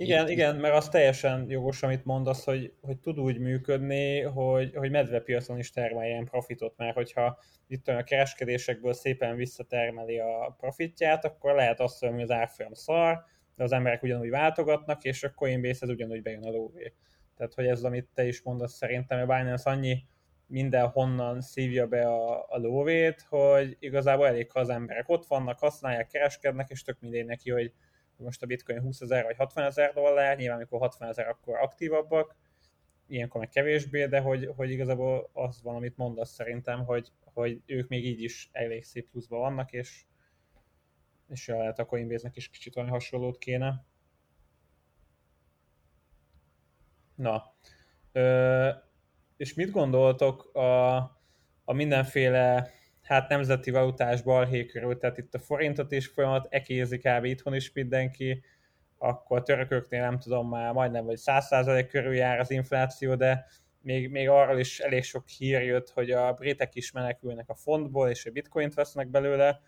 [0.00, 4.74] Igen, itt, igen, mert az teljesen jogos, amit mondasz, hogy, hogy tud úgy működni, hogy,
[4.74, 11.54] hogy medvepiacon is termeljen profitot, mert hogyha itt a kereskedésekből szépen visszatermeli a profitját, akkor
[11.54, 13.24] lehet azt mondani, hogy az árfolyam szar,
[13.56, 16.94] de az emberek ugyanúgy váltogatnak, és a Coinbase ez ugyanúgy bejön a lóvé.
[17.36, 20.04] Tehát, hogy ez, amit te is mondasz, szerintem a Binance annyi
[20.46, 26.06] mindenhonnan szívja be a, a lóvét, hogy igazából elég, ha az emberek ott vannak, használják,
[26.06, 27.72] kereskednek, és tök mindegy neki, hogy
[28.20, 32.36] most a bitcoin 20 ezer vagy 60 ezer dollár, nyilván amikor 60 ezer, akkor aktívabbak,
[33.06, 37.88] ilyenkor meg kevésbé, de hogy, hogy igazából az van, amit mondasz szerintem, hogy, hogy ők
[37.88, 40.04] még így is elég szép pluszban vannak, és,
[41.28, 43.84] és lehet a Coinbase-nek is kicsit olyan hasonlót kéne.
[47.14, 47.54] Na,
[48.12, 48.70] Ö,
[49.36, 50.96] és mit gondoltok a,
[51.64, 52.70] a mindenféle
[53.10, 57.24] hát nemzeti valutás balhé körül, tehát itt a forintot is folyamat ekézi kb.
[57.24, 58.42] itthon is mindenki,
[58.98, 63.46] akkor a törököknél nem tudom már majdnem, vagy 100% körül jár az infláció, de
[63.80, 68.08] még, még arról is elég sok hír jött, hogy a britek is menekülnek a fontból,
[68.08, 69.60] és a bitcoint vesznek belőle,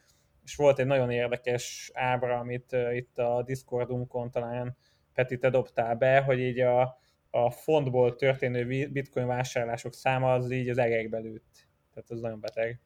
[0.44, 4.76] és volt egy nagyon érdekes ábra, amit uh, itt a Discordunkon talán
[5.14, 6.98] Peti, te dobtál be, hogy így a,
[7.30, 11.68] a fontból történő bitcoin vásárlások száma az így az egekbe lőtt.
[11.94, 12.80] Tehát ez nagyon beteg.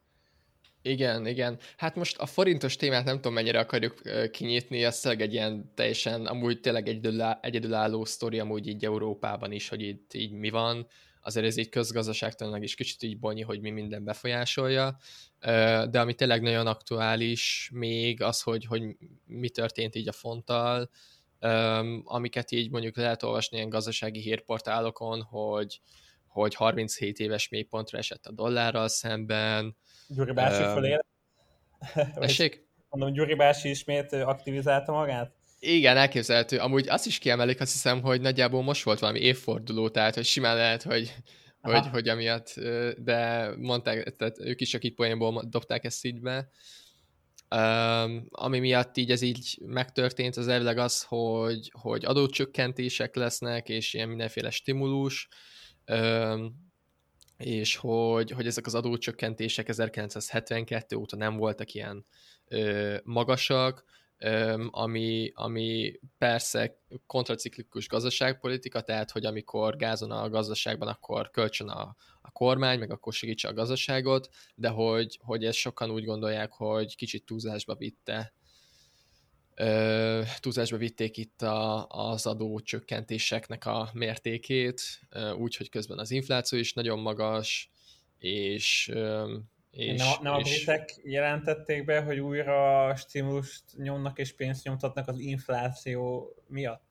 [0.86, 1.58] Igen, igen.
[1.76, 6.26] Hát most a forintos témát nem tudom mennyire akarjuk kinyitni, ez tényleg egy ilyen teljesen,
[6.26, 10.86] amúgy tényleg egyedülálló, egyedülálló sztori amúgy így Európában is, hogy itt így mi van.
[11.20, 14.96] Azért ez így közgazdaságtalanak is kicsit így bonyi, hogy mi minden befolyásolja.
[15.90, 18.82] De ami tényleg nagyon aktuális még az, hogy, hogy
[19.24, 20.90] mi történt így a fonttal,
[22.04, 25.80] amiket így mondjuk lehet olvasni ilyen gazdasági hírportálokon, hogy,
[26.26, 29.76] hogy 37 éves mélypontra esett a dollárral szemben,
[30.08, 30.98] Gyuri Bási um, fölé.
[32.14, 32.66] Tessék?
[32.88, 35.34] Mondom, Gyuri Bási ismét aktivizálta magát?
[35.58, 36.58] Igen, elképzelhető.
[36.58, 40.56] Amúgy azt is kiemelik, azt hiszem, hogy nagyjából most volt valami évforduló, tehát hogy simán
[40.56, 41.14] lehet, hogy,
[41.60, 42.54] hogy, hogy amiatt,
[42.98, 46.48] de mondták, tehát ők is csak itt poénból dobták ezt így be.
[47.50, 53.94] Um, ami miatt így ez így megtörtént, az elvileg az, hogy, hogy adócsökkentések lesznek, és
[53.94, 55.28] ilyen mindenféle stimulus.
[55.86, 56.65] Um,
[57.36, 62.06] és hogy, hogy ezek az adócsökkentések 1972 óta nem voltak ilyen
[62.48, 63.84] ö, magasak,
[64.18, 71.96] ö, ami, ami persze kontraciklikus gazdaságpolitika, tehát hogy amikor gázon a gazdaságban, akkor kölcsön a,
[72.20, 76.96] a kormány, meg akkor segítse a gazdaságot, de hogy, hogy ezt sokan úgy gondolják, hogy
[76.96, 78.32] kicsit túlzásba vitte
[80.40, 84.80] túlzásba vitték itt a, az adó csökkentéseknek a mértékét,
[85.38, 87.70] úgyhogy közben az infláció is nagyon magas,
[88.18, 88.92] és
[89.76, 90.46] és, nem, nem és...
[90.46, 96.84] a britek jelentették be, hogy újra stimulust nyomnak és pénzt nyomtatnak az infláció miatt?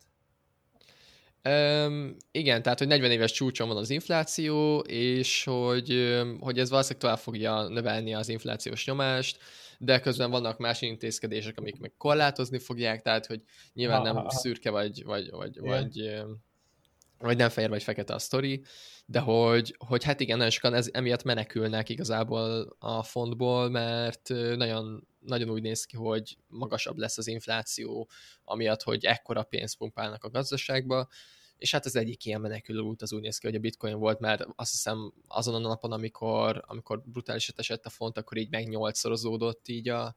[1.44, 7.02] Um, igen, tehát, hogy 40 éves csúcson van az infláció, és hogy, hogy ez valószínűleg
[7.02, 9.38] tovább fogja növelni az inflációs nyomást,
[9.80, 13.42] de közben vannak más intézkedések, amik meg korlátozni fogják, tehát, hogy
[13.74, 16.24] nyilván nem szürke vagy, vagy, vagy, vagy,
[17.18, 18.64] vagy nem fehér vagy fekete a sztori,
[19.06, 25.08] de hogy, hogy hát igen, nagyon sokan ez, emiatt menekülnek igazából a fontból, mert nagyon,
[25.20, 28.10] nagyon úgy néz ki, hogy magasabb lesz az infláció,
[28.44, 31.08] amiatt, hogy ekkora pénzt pumpálnak a gazdaságba,
[31.58, 34.20] és hát az egyik ilyen menekülő út az úgy néz ki, hogy a bitcoin volt,
[34.20, 38.68] mert azt hiszem azon a napon, amikor, amikor brutálisan esett a font, akkor így meg
[38.68, 40.16] nyolcszorozódott így a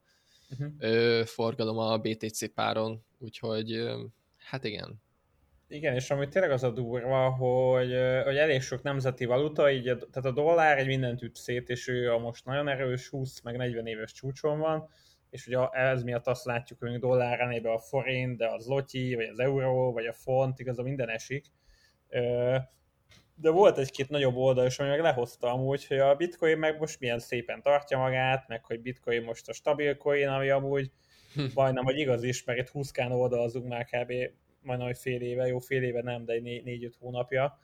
[0.50, 0.72] uh-huh.
[0.78, 4.02] ö, forgalom a BTC páron, úgyhogy ö,
[4.36, 5.00] hát igen,
[5.70, 7.92] igen, és ami tényleg az a durva, hogy,
[8.24, 12.12] hogy elég sok nemzeti valuta, így, tehát a dollár egy mindent üt szét, és ő
[12.12, 14.88] a most nagyon erős 20 meg 40 éves csúcson van,
[15.30, 19.26] és ugye ez miatt azt látjuk, hogy dollár elébe a forint, de az lotyi, vagy
[19.26, 21.46] az euró, vagy a font, igaz, minden esik.
[23.34, 27.00] De volt egy-két nagyobb oldal is, ami meg lehozta amúgy, hogy a bitcoin meg most
[27.00, 30.90] milyen szépen tartja magát, meg hogy bitcoin most a stabil coin, ami amúgy
[31.34, 31.44] hm.
[31.54, 34.12] majdnem, hogy igaz is, mert itt 20 kán oldalazunk már kb
[34.62, 37.58] majdnem, hogy fél éve, jó fél éve nem, de egy né- négy-öt hónapja.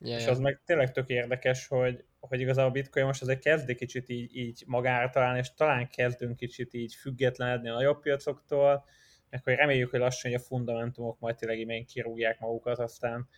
[0.00, 3.68] Yeah, és az meg tényleg tök érdekes, hogy, hogy igazából a bitcoin most azért kezd
[3.68, 8.84] egy kicsit így, így magára találni, és talán kezdünk kicsit így függetlenedni a nagyobb piacoktól,
[9.30, 13.28] meg hogy reméljük, hogy lassan hogy a fundamentumok majd tényleg így kirúgják magukat, aztán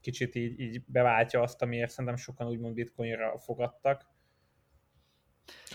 [0.00, 4.06] kicsit így, így beváltja azt, amiért szerintem sokan úgymond bitcoinra fogadtak.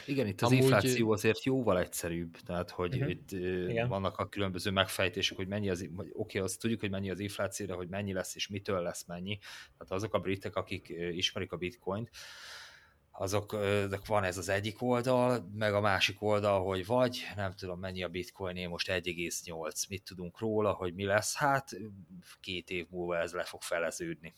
[0.05, 0.63] Igen, itt az Amúgy...
[0.63, 3.09] infláció azért jóval egyszerűbb, tehát hogy uh-huh.
[3.09, 3.87] itt Igen.
[3.87, 7.65] vannak a különböző megfejtések, hogy mennyi az, oké, okay, azt tudjuk, hogy mennyi az infláció,
[7.65, 9.37] de hogy mennyi lesz és mitől lesz mennyi.
[9.77, 12.09] Tehát azok a britek, akik ismerik a bitcoint,
[13.11, 13.55] azok
[14.05, 18.07] van ez az egyik oldal, meg a másik oldal, hogy vagy nem tudom mennyi a
[18.07, 21.69] bitcoin, most 1,8, mit tudunk róla, hogy mi lesz, hát
[22.39, 24.33] két év múlva ez le fog feleződni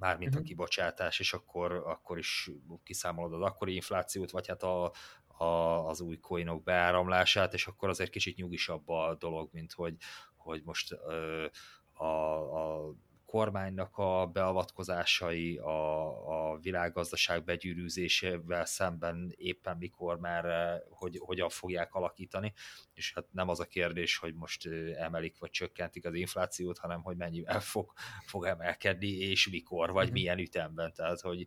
[0.00, 0.36] mármint uh-huh.
[0.36, 0.48] a mhm.
[0.48, 2.50] kibocsátás, és akkor, akkor is
[2.82, 4.92] kiszámolod az akkori inflációt, vagy hát a,
[5.26, 5.44] a,
[5.88, 9.96] az új coinok beáramlását, és akkor azért kicsit nyugisabb a dolog, mint hogy,
[10.36, 11.46] hogy most ö,
[11.92, 12.94] a, a
[13.30, 20.44] kormánynak a beavatkozásai, a, a világgazdaság begyűrűzésével szemben éppen mikor már
[20.90, 22.52] hogy, hogyan fogják alakítani,
[22.94, 27.16] és hát nem az a kérdés, hogy most emelik vagy csökkentik az inflációt, hanem hogy
[27.16, 27.92] mennyivel fog,
[28.26, 30.12] fog emelkedni, és mikor, vagy mm-hmm.
[30.12, 31.46] milyen ütemben, tehát hogy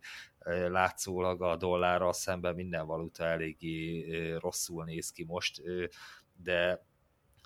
[0.68, 5.62] látszólag a dollárral szemben minden valuta eléggé rosszul néz ki most,
[6.36, 6.86] de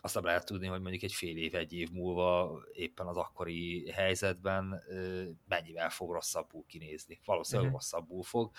[0.01, 3.91] azt nem lehet tudni, hogy mondjuk egy fél év, egy év múlva éppen az akkori
[3.91, 4.83] helyzetben
[5.49, 7.21] mennyivel fog rosszabbul kinézni.
[7.25, 7.81] Valószínűleg uh-huh.
[7.81, 8.51] rosszabbul fog.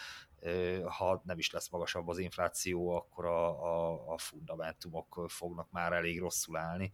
[0.86, 6.20] Ha nem is lesz magasabb az infláció, akkor a, a, a fundamentumok fognak már elég
[6.20, 6.92] rosszul állni.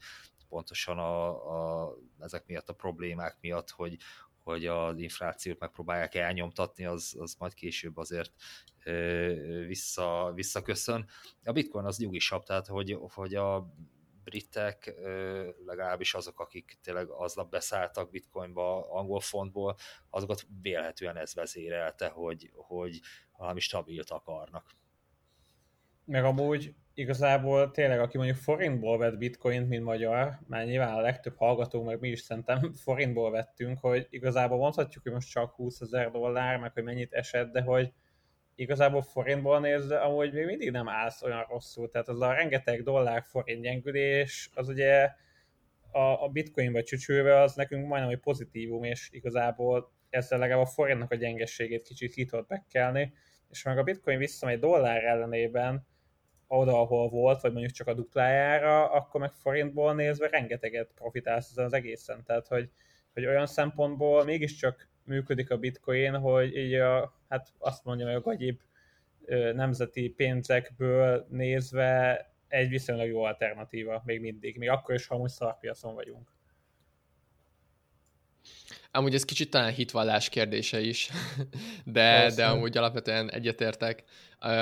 [0.49, 1.29] Pontosan a,
[1.87, 3.97] a, ezek miatt a problémák miatt, hogy,
[4.43, 8.31] hogy az inflációt megpróbálják elnyomtatni, az, az majd később azért
[9.67, 11.09] vissza, visszaköszön.
[11.43, 13.73] A bitcoin az nyugisabb, tehát hogy, hogy a
[14.25, 14.93] britek,
[15.65, 19.75] legalábbis azok, akik tényleg aznap beszálltak bitcoinba angol fontból,
[20.09, 22.99] azokat vélhetően ez vezérelte, hogy, hogy
[23.37, 24.75] valami stabilt akarnak.
[26.05, 31.37] Meg amúgy igazából tényleg, aki mondjuk forintból vett bitcoint, mint magyar, már nyilván a legtöbb
[31.37, 36.11] hallgató, meg mi is szerintem forintból vettünk, hogy igazából mondhatjuk, hogy most csak 20 ezer
[36.11, 37.93] dollár, meg hogy mennyit esett, de hogy
[38.55, 41.89] igazából forintból nézve, amúgy még mindig nem állsz olyan rosszul.
[41.89, 45.09] Tehát az a rengeteg dollár forint gyengülés, az ugye
[45.91, 51.11] a, a bitcoinba csücsülve az nekünk majdnem egy pozitívum, és igazából ezzel legalább a forintnak
[51.11, 53.13] a gyengességét kicsit ki tudod bekelni,
[53.49, 55.87] és meg a bitcoin visszamegy dollár ellenében
[56.47, 61.65] oda, ahol volt, vagy mondjuk csak a duplájára, akkor meg forintból nézve rengeteget profitálsz ezen
[61.65, 62.23] az egészen.
[62.23, 62.69] Tehát, hogy,
[63.13, 68.21] hogy olyan szempontból mégiscsak működik a bitcoin, hogy így a, hát azt mondjam, hogy a
[68.21, 68.59] gagyibb
[69.53, 75.93] nemzeti pénzekből nézve egy viszonylag jó alternatíva még mindig, még akkor is, ha amúgy szarpiacon
[75.93, 76.33] vagyunk.
[78.91, 81.09] Amúgy ez kicsit talán hitvallás kérdése is,
[81.85, 84.03] de, de amúgy alapvetően egyetértek.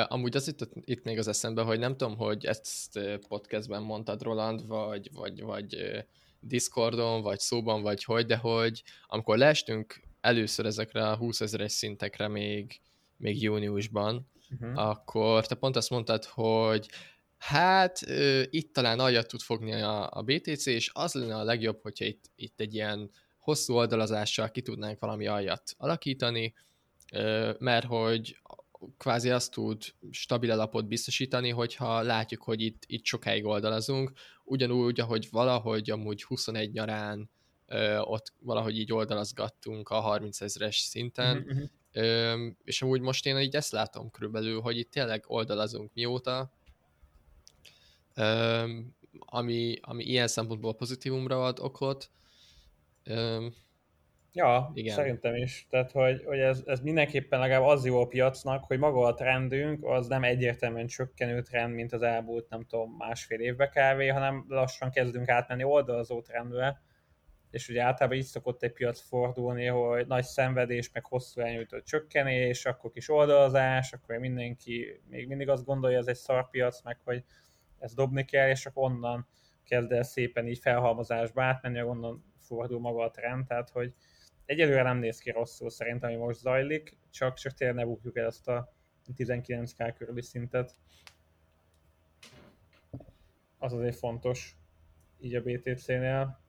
[0.08, 4.68] Amúgy az itt, itt még az eszembe, hogy nem tudom, hogy ezt podcastben mondtad, Roland,
[4.68, 5.78] vagy, vagy, vagy
[6.40, 12.28] Discordon, vagy szóban, vagy hogy, de hogy amikor leestünk először ezekre a 20 ezeres szintekre
[12.28, 12.82] még,
[13.18, 14.28] még júniusban,
[14.60, 14.88] uh-huh.
[14.88, 16.90] akkor te pont azt mondtad, hogy
[17.38, 18.00] Hát
[18.50, 22.32] itt talán aljat tud fogni a, a BTC, és az lenne a legjobb, hogyha itt,
[22.36, 23.10] itt egy ilyen
[23.40, 26.54] hosszú oldalazással ki tudnánk valami aljat alakítani,
[27.60, 28.38] mert hogy
[28.98, 34.12] kvázi azt tud stabil alapot biztosítani, hogyha látjuk, hogy itt, itt sokáig oldalazunk,
[34.44, 37.30] ugyanúgy, ahogy valahogy amúgy 21 nyarán
[38.02, 41.64] ott valahogy így oldalazgattunk a 30 ezeres szinten, uh-huh.
[41.94, 46.52] Ö, és amúgy most én így ezt látom körülbelül, hogy itt tényleg oldalazunk mióta,
[48.14, 48.64] ö,
[49.20, 52.10] ami, ami ilyen szempontból pozitívumra ad okot.
[53.04, 53.48] Ö,
[54.32, 54.96] ja, igen.
[54.96, 55.68] szerintem is.
[55.70, 59.86] Tehát, hogy, hogy ez, ez mindenképpen legalább az jó a piacnak, hogy maga a trendünk
[59.86, 64.92] az nem egyértelműen csökkenő trend, mint az elmúlt, nem tudom, másfél évbe kávé, hanem lassan
[64.92, 66.82] kezdünk átmenni oldalazó trendbe
[67.54, 72.66] és ugye általában így szokott egy piac fordulni, hogy nagy szenvedés, meg hosszú elnyújtott csökkenés,
[72.66, 77.24] akkor kis oldalazás, akkor mindenki még mindig azt gondolja, ez egy szarpiac, meg hogy
[77.80, 79.28] ezt dobni kell, és akkor onnan
[79.64, 83.94] kezd el szépen így felhalmozásba átmenni, onnan fordul maga a trend, tehát hogy
[84.46, 88.26] egyelőre nem néz ki rosszul szerintem, ami most zajlik, csak, csak tényleg ne bukjuk el
[88.26, 88.74] ezt a
[89.18, 90.76] 19k körüli szintet.
[93.58, 94.56] Az azért fontos
[95.20, 96.43] így a BTC-nél.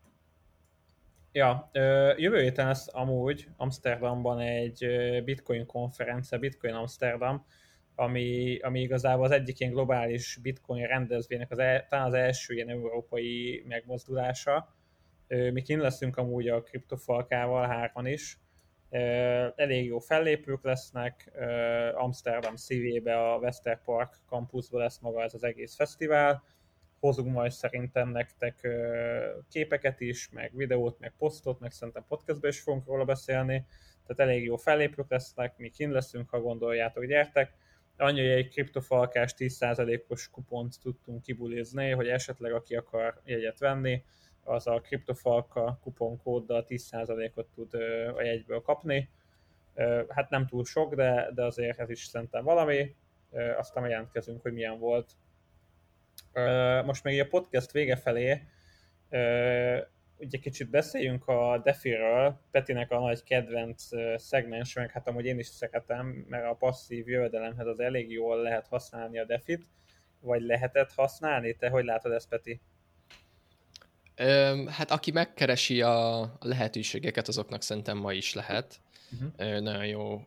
[1.37, 1.71] Ja,
[2.17, 4.87] jövő héten lesz amúgy Amsterdamban egy
[5.25, 7.47] bitcoin konferencia, Bitcoin Amsterdam,
[7.95, 12.69] ami, ami igazából az egyik ilyen globális bitcoin rendezvénynek az el, talán az első ilyen
[12.69, 14.75] európai megmozdulása.
[15.29, 18.39] Mi kint leszünk amúgy a kriptofalkával hárman is.
[19.57, 21.33] Elég jó fellépők lesznek,
[21.95, 26.43] Amsterdam szívébe a Westerpark campusban lesz maga ez az egész fesztivál
[27.05, 28.69] hozunk majd szerintem nektek
[29.49, 33.67] képeket is, meg videót, meg posztot, meg szerintem podcastban is fogunk róla beszélni,
[34.07, 37.53] tehát elég jó fellépők lesznek, mi kint leszünk, ha gondoljátok, gyertek.
[37.97, 44.03] Annyi, egy kriptofalkás 10%-os kupont tudtunk kibulizni, hogy esetleg aki akar jegyet venni,
[44.45, 47.75] az a kriptofalka kuponkóddal 10%-ot tud
[48.17, 49.11] a jegyből kapni.
[50.09, 52.97] Hát nem túl sok, de, de azért ez is szerintem valami.
[53.57, 55.13] Aztán jelentkezünk, hogy milyen volt
[56.85, 58.43] most még a podcast vége felé
[60.17, 65.47] ugye kicsit beszéljünk a Defiről, Petinek a nagy kedvenc szegmens, meg hát amúgy én is
[65.47, 69.67] szeretem, mert a passzív jövedelemhez az elég jól lehet használni a Defit,
[70.21, 71.57] vagy lehetett használni?
[71.57, 72.61] Te hogy látod ezt, Peti?
[74.67, 78.81] hát aki megkeresi a lehetőségeket, azoknak szerintem ma is lehet
[79.13, 79.61] uh-huh.
[79.61, 80.27] nagyon, jó,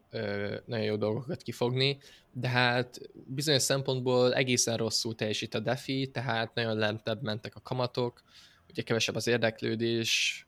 [0.66, 1.98] nagyon jó dolgokat kifogni,
[2.32, 8.24] de hát bizonyos szempontból egészen rosszul teljesít a DeFi, tehát nagyon lentebb mentek a kamatok,
[8.70, 10.46] ugye kevesebb az érdeklődés,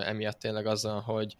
[0.00, 1.36] emiatt tényleg azzal, hogy,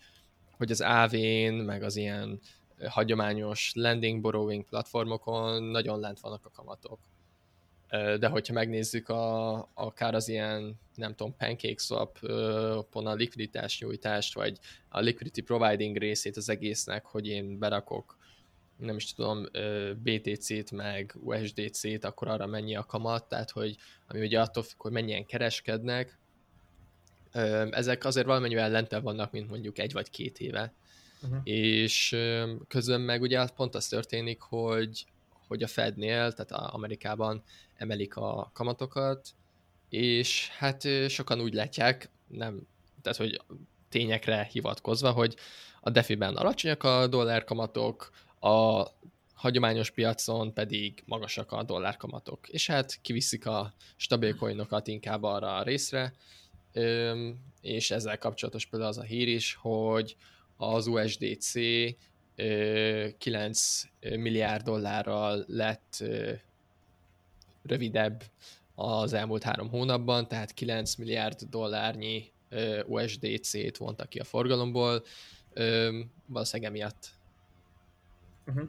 [0.57, 2.41] hogy az AV-n, meg az ilyen
[2.89, 6.99] hagyományos lending borrowing platformokon nagyon lent vannak a kamatok
[7.91, 14.59] de hogyha megnézzük a, akár az ilyen, nem tudom, PancakeSwap-on a likviditás nyújtást, vagy
[14.89, 18.17] a liquidity providing részét az egésznek, hogy én berakok
[18.77, 19.47] nem is tudom,
[20.03, 23.77] BTC-t, meg USDC-t, akkor arra mennyi a kamat, tehát hogy
[24.07, 26.19] ami ugye attól függ, hogy mennyien kereskednek,
[27.71, 30.73] ezek azért valamennyivel lentebb vannak, mint mondjuk egy vagy két éve.
[31.23, 31.41] Uh-huh.
[31.45, 32.17] És
[32.69, 35.07] közben meg ugye pont az történik, hogy
[35.55, 37.43] hogy a Fednél, tehát Amerikában
[37.77, 39.29] emelik a kamatokat,
[39.89, 42.67] és hát sokan úgy látják, nem,
[43.03, 43.41] tehát hogy
[43.89, 45.37] tényekre hivatkozva, hogy
[45.81, 48.87] a defiben alacsonyak a dollárkamatok, a
[49.35, 55.63] hagyományos piacon pedig magasak a dollárkamatok, és hát kiviszik a stabil coinokat inkább arra a
[55.63, 56.15] részre,
[57.61, 60.17] és ezzel kapcsolatos például az a hír is, hogy
[60.57, 61.55] az USDC
[63.19, 66.05] 9 milliárd dollárral lett
[67.63, 68.23] rövidebb
[68.75, 72.33] az elmúlt három hónapban, tehát 9 milliárd dollárnyi
[72.87, 75.03] USDC-t vontak ki a forgalomból,
[76.27, 77.11] valószínűleg emiatt.
[78.47, 78.69] Uh-huh.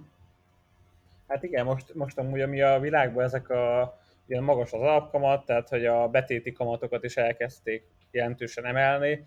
[1.28, 3.98] Hát igen, most, most amúgy ami a világban ezek a
[4.28, 9.26] ilyen magas az alapkamat, tehát hogy a betéti kamatokat is elkezdték jelentősen emelni.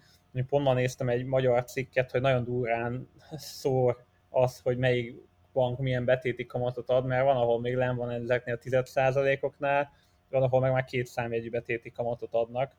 [0.48, 5.16] Pont ma néztem egy magyar cikket, hogy nagyon durán szór az, hogy melyik
[5.52, 9.92] bank milyen betéti kamatot ad, mert van, ahol még len van ezeknél a 10%-oknál,
[10.30, 12.72] van, ahol meg már két számjegyű betéti kamatot adnak,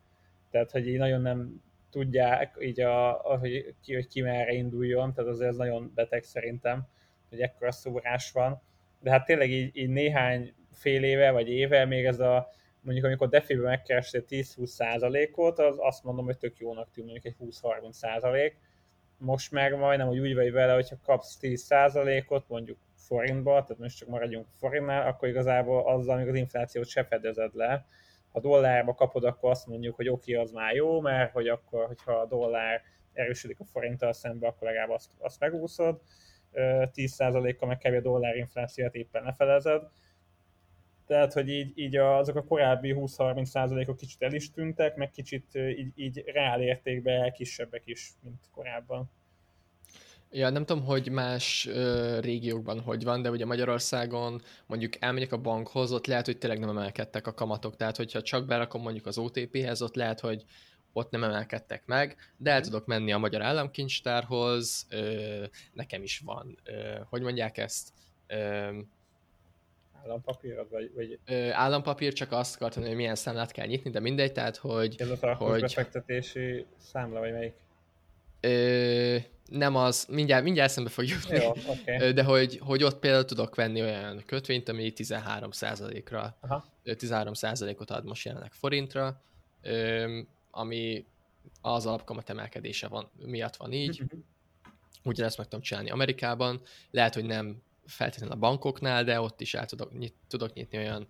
[0.50, 5.12] tehát hogy így nagyon nem tudják így, a, a, hogy, ki, hogy ki merre induljon,
[5.12, 6.86] tehát azért ez nagyon beteg szerintem,
[7.28, 8.62] hogy ekkora szórás van.
[9.00, 12.48] De hát tényleg így, így néhány fél éve vagy éve még ez a
[12.80, 17.60] mondjuk amikor defibe megkerestél 10-20 százalékot, az azt mondom, hogy tök jónak tűnik, mondjuk egy
[17.62, 18.58] 20-30 százalék,
[19.20, 24.08] most meg majdnem, hogy úgy vagy vele, hogyha kapsz 10%-ot, mondjuk forintba, tehát most csak
[24.08, 27.86] maradjunk forintnál, akkor igazából azzal még az inflációt se fedezed le.
[28.32, 31.86] Ha dollárba kapod, akkor azt mondjuk, hogy oké, okay, az már jó, mert hogy akkor,
[31.86, 36.00] hogyha a dollár erősödik a forinttal szembe, akkor legalább azt, azt megúszod.
[36.52, 39.82] 10%-kal meg kevés dollár inflációt éppen ne felezed.
[41.10, 45.92] Tehát, hogy így, így azok a korábbi 20-30%-ok kicsit el is tűntek, meg kicsit így,
[45.94, 49.10] így reál értékben kisebbek is, mint korábban.
[50.30, 55.40] Ja, nem tudom, hogy más ö, régiókban hogy van, de ugye Magyarországon mondjuk elmegyek a
[55.40, 59.18] bankhoz, ott lehet, hogy tényleg nem emelkedtek a kamatok, tehát hogyha csak berakom mondjuk az
[59.18, 60.44] OTP-hez, ott lehet, hogy
[60.92, 62.66] ott nem emelkedtek meg, de el mhm.
[62.66, 67.92] tudok menni a Magyar Államkincstárhoz, ö, nekem is van, ö, hogy mondják ezt,
[68.26, 68.78] ö,
[70.04, 71.18] Állampapír, vagy, vagy...
[71.26, 74.94] Ö, állampapír, csak azt akartam, hogy milyen számlát kell nyitni, de mindegy, tehát hogy...
[74.98, 75.60] Ez a hogy...
[75.60, 77.54] befektetési számla, vagy melyik?
[78.40, 79.16] Ö,
[79.50, 82.12] nem az, mindjárt, mindjárt eszembe fog jutni, Jó, okay.
[82.12, 86.64] de hogy, hogy ott például tudok venni olyan kötvényt, ami 13%-ra, Aha.
[86.84, 89.22] 13%-ot ad most jelenleg forintra,
[90.50, 91.04] ami
[91.60, 94.00] az alapkamat emelkedése van, miatt van így.
[94.02, 94.20] Uh-huh.
[95.04, 96.62] Ugyanezt meg tudom csinálni Amerikában.
[96.90, 101.08] Lehet, hogy nem feltétlenül a bankoknál, de ott is el tudok, nyit, tudok nyitni olyan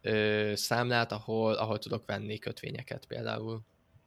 [0.00, 3.60] ö, számlát, ahol, ahol tudok venni kötvényeket például.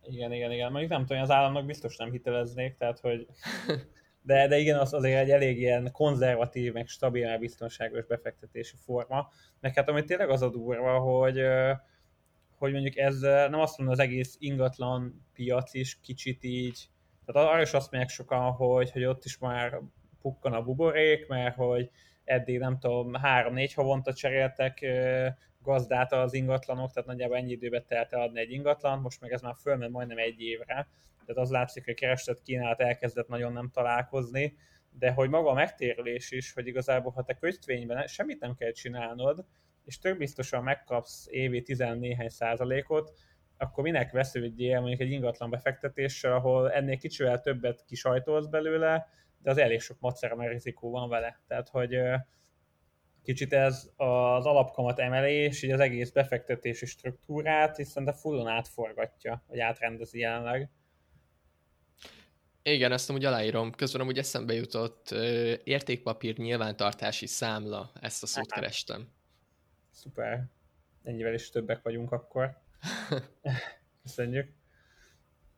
[0.04, 0.72] Igen, igen, igen.
[0.72, 3.28] Mondjuk nem tudom, az államnak biztos nem hiteleznék, tehát hogy...
[4.26, 9.30] De, de igen, az azért egy elég ilyen konzervatív, meg stabil, biztonságos befektetési forma.
[9.60, 11.42] Meg hát ami tényleg az a durva, hogy,
[12.58, 16.90] hogy mondjuk ez nem azt mondom, az egész ingatlan piac is kicsit így,
[17.26, 19.82] tehát arra is azt mondják sokan, hogy, hogy ott is már
[20.22, 21.90] pukkan a buborék, mert hogy
[22.26, 24.86] eddig nem tudom, három-négy havonta cseréltek
[25.62, 29.42] gazdát az ingatlanok, tehát nagyjából ennyi időbe telt el adni egy ingatlan, most meg ez
[29.42, 30.88] már fölment majdnem egy évre,
[31.26, 34.58] tehát az látszik, hogy kereslet kínálat elkezdett nagyon nem találkozni,
[34.90, 39.46] de hogy maga a megtérülés is, hogy igazából ha te kötvényben semmit nem kell csinálnod,
[39.86, 43.14] és tök biztosan megkapsz évi 14 százalékot,
[43.58, 49.08] akkor minek vesződjél mondjuk egy ingatlan befektetéssel, ahol ennél kicsivel többet kisajtolsz belőle,
[49.46, 51.42] de az elég sok macera, mert rizikó van vele.
[51.48, 51.98] Tehát, hogy
[53.24, 59.60] kicsit ez az alapkamat emelés, így az egész befektetési struktúrát, hiszen de fullon átforgatja, vagy
[59.60, 60.70] átrendezi jelenleg.
[62.64, 63.72] Igen, ezt amúgy aláírom.
[63.72, 68.62] Közben amúgy eszembe jutott ö, értékpapír nyilvántartási számla, ezt a szót Aha.
[68.62, 69.08] kerestem.
[69.92, 70.44] Szuper.
[71.04, 72.58] Ennyivel is többek vagyunk akkor.
[74.04, 74.54] Köszönjük.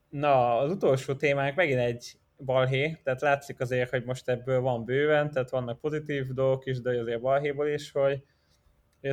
[0.10, 5.32] Na, az utolsó témánk megint egy balhé, tehát látszik azért, hogy most ebből van bőven,
[5.32, 8.24] tehát vannak pozitív dolgok is, de azért balhéból is, hogy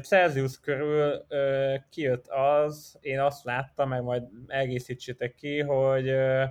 [0.03, 6.45] Celsius körül ö, kijött az, én azt láttam, meg majd egészítsétek ki, hogy, ö,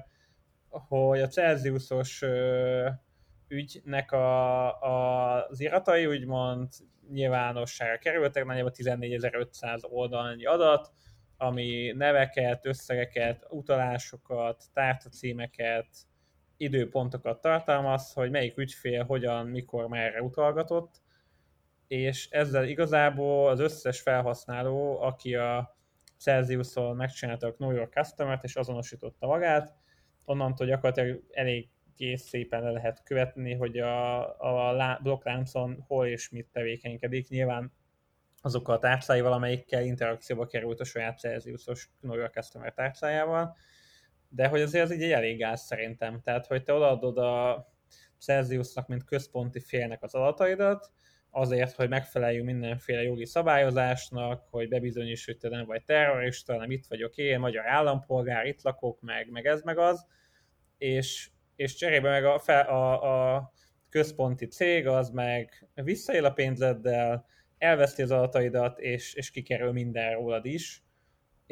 [0.69, 2.89] hogy a Celsiusos ö,
[3.47, 6.67] ügynek a, a, az iratai úgymond
[7.11, 10.91] nyilvánosságra kerültek, nagyjából 14.500 oldalnyi adat,
[11.38, 15.88] ami neveket, összegeket, utalásokat, tárcacímeket,
[16.57, 21.01] időpontokat tartalmaz, hogy melyik ügyfél hogyan, mikor, merre utalgatott,
[21.87, 25.77] és ezzel igazából az összes felhasználó, aki a
[26.17, 29.75] Celsius-on megcsinálta a Know Your Customer-t és azonosította magát,
[30.25, 31.69] onnantól gyakorlatilag elég
[32.13, 37.29] szépen le lehet követni, hogy a, a blokkláncon hol és mit tevékenykedik.
[37.29, 37.73] Nyilván
[38.41, 43.55] azokkal a tárcáival, amelyikkel interakcióba került a saját Celsius-os Know Your Customer tárcájával,
[44.36, 46.21] de hogy azért az így elég gáz szerintem.
[46.21, 47.67] Tehát, hogy te odaadod a
[48.17, 50.91] Celsiusnak, mint központi félnek az adataidat,
[51.29, 56.86] azért, hogy megfeleljünk mindenféle jogi szabályozásnak, hogy bebizonyíts, hogy te nem vagy terrorista, nem itt
[56.86, 60.05] vagyok én, magyar állampolgár, itt lakok, meg, meg ez, meg az,
[60.77, 63.51] és, és cserébe meg a, a, a
[63.89, 67.25] központi cég az meg visszaél a pénzeddel,
[67.57, 70.82] elveszti az adataidat, és, és kikerül minden rólad is,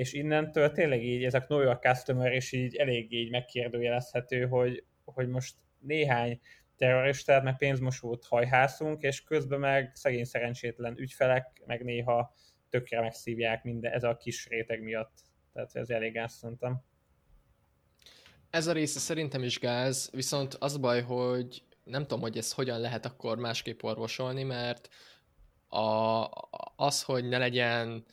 [0.02, 5.28] és innentől tényleg így ezek Know Your Customer, és így elég így megkérdőjelezhető, hogy, hogy
[5.28, 6.40] most néhány
[6.78, 12.36] terroristát, meg pénzmosót hajhászunk, és közben meg szegény szerencsétlen ügyfelek, meg néha
[12.70, 15.14] tökre megszívják minden, ez a kis réteg miatt.
[15.54, 16.84] Tehát ez elég gáz szerintem.
[18.50, 22.54] Ez a része szerintem is gáz, viszont az a baj, hogy nem tudom, hogy ezt
[22.54, 24.90] hogyan lehet akkor másképp orvosolni, mert
[25.68, 26.28] a,
[26.76, 28.06] az, hogy ne legyen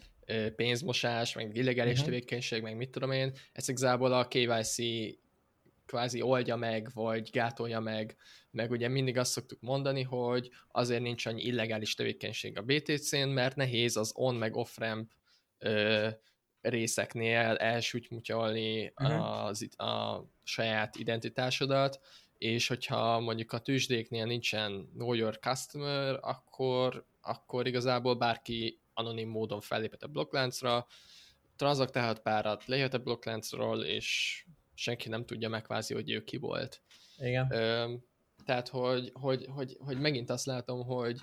[0.57, 2.07] pénzmosás, meg illegális uh-huh.
[2.07, 4.77] tevékenység, meg mit tudom én, ezt igazából a KYC
[5.87, 8.17] kvázi oldja meg, vagy gátolja meg,
[8.51, 13.57] meg ugye mindig azt szoktuk mondani, hogy azért nincs annyi illegális tevékenység a BTC-n, mert
[13.57, 15.11] nehéz az on meg off-ramp
[15.59, 16.09] ö,
[16.61, 19.45] részeknél elsütymutyolni uh-huh.
[19.45, 22.01] az, a saját identitásodat,
[22.39, 29.61] és hogyha mondjuk a tűzsdéknél nincsen Know Your Customer, akkor, akkor igazából bárki anonim módon
[29.61, 30.87] fellépett a blokkláncra,
[31.57, 34.45] tranzaktálhat párat, lejöhet a blokkláncról, és
[34.75, 36.83] senki nem tudja megvázi, hogy ő ki volt.
[37.19, 37.53] Igen.
[37.53, 37.95] Ö,
[38.45, 41.21] tehát, hogy, hogy, hogy, hogy megint azt látom, hogy,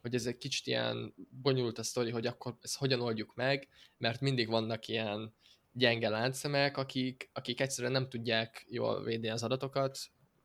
[0.00, 3.68] hogy ez egy kicsit ilyen bonyolult a sztori, hogy akkor ezt hogyan oldjuk meg,
[3.98, 5.34] mert mindig vannak ilyen
[5.72, 9.98] gyenge láncszemek, akik, akik egyszerűen nem tudják jól védeni az adatokat,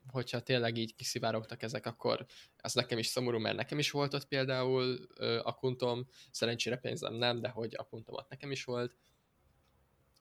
[0.08, 2.26] hogyha tényleg így kiszivárogtak ezek, akkor
[2.58, 5.08] az nekem is szomorú, mert nekem is volt ott például
[5.44, 8.96] a kuntom, szerencsére pénzem nem, de hogy a kuntomat nekem is volt.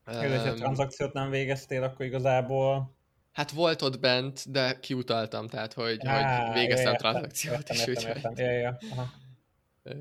[0.06, 2.98] Jó, hogyha tranzakciót nem végeztél, akkor igazából...
[3.32, 7.86] Hát volt ott bent, de kiutaltam, tehát hogy, Á, hogy végeztem értem, tranzakciót értem, is.
[7.86, 8.34] Értem, értem.
[8.36, 8.78] Ja, ja.
[8.90, 9.10] Aha.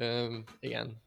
[0.04, 1.02] Üm, igen.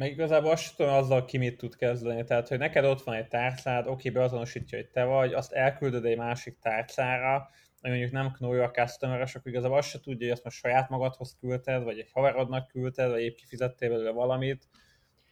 [0.00, 2.24] Meg igazából azt tudom azzal ki mit tud kezdeni.
[2.24, 6.16] Tehát, hogy neked ott van egy tárcád, oké, beazonosítja, hogy te vagy, azt elküldöd egy
[6.16, 7.34] másik tárcára,
[7.80, 10.88] ami mondjuk nem knolja a customer akkor igazából azt se tudja, hogy azt most saját
[10.88, 14.68] magadhoz küldted, vagy egy haverodnak küldted, vagy épp kifizettél belőle valamit.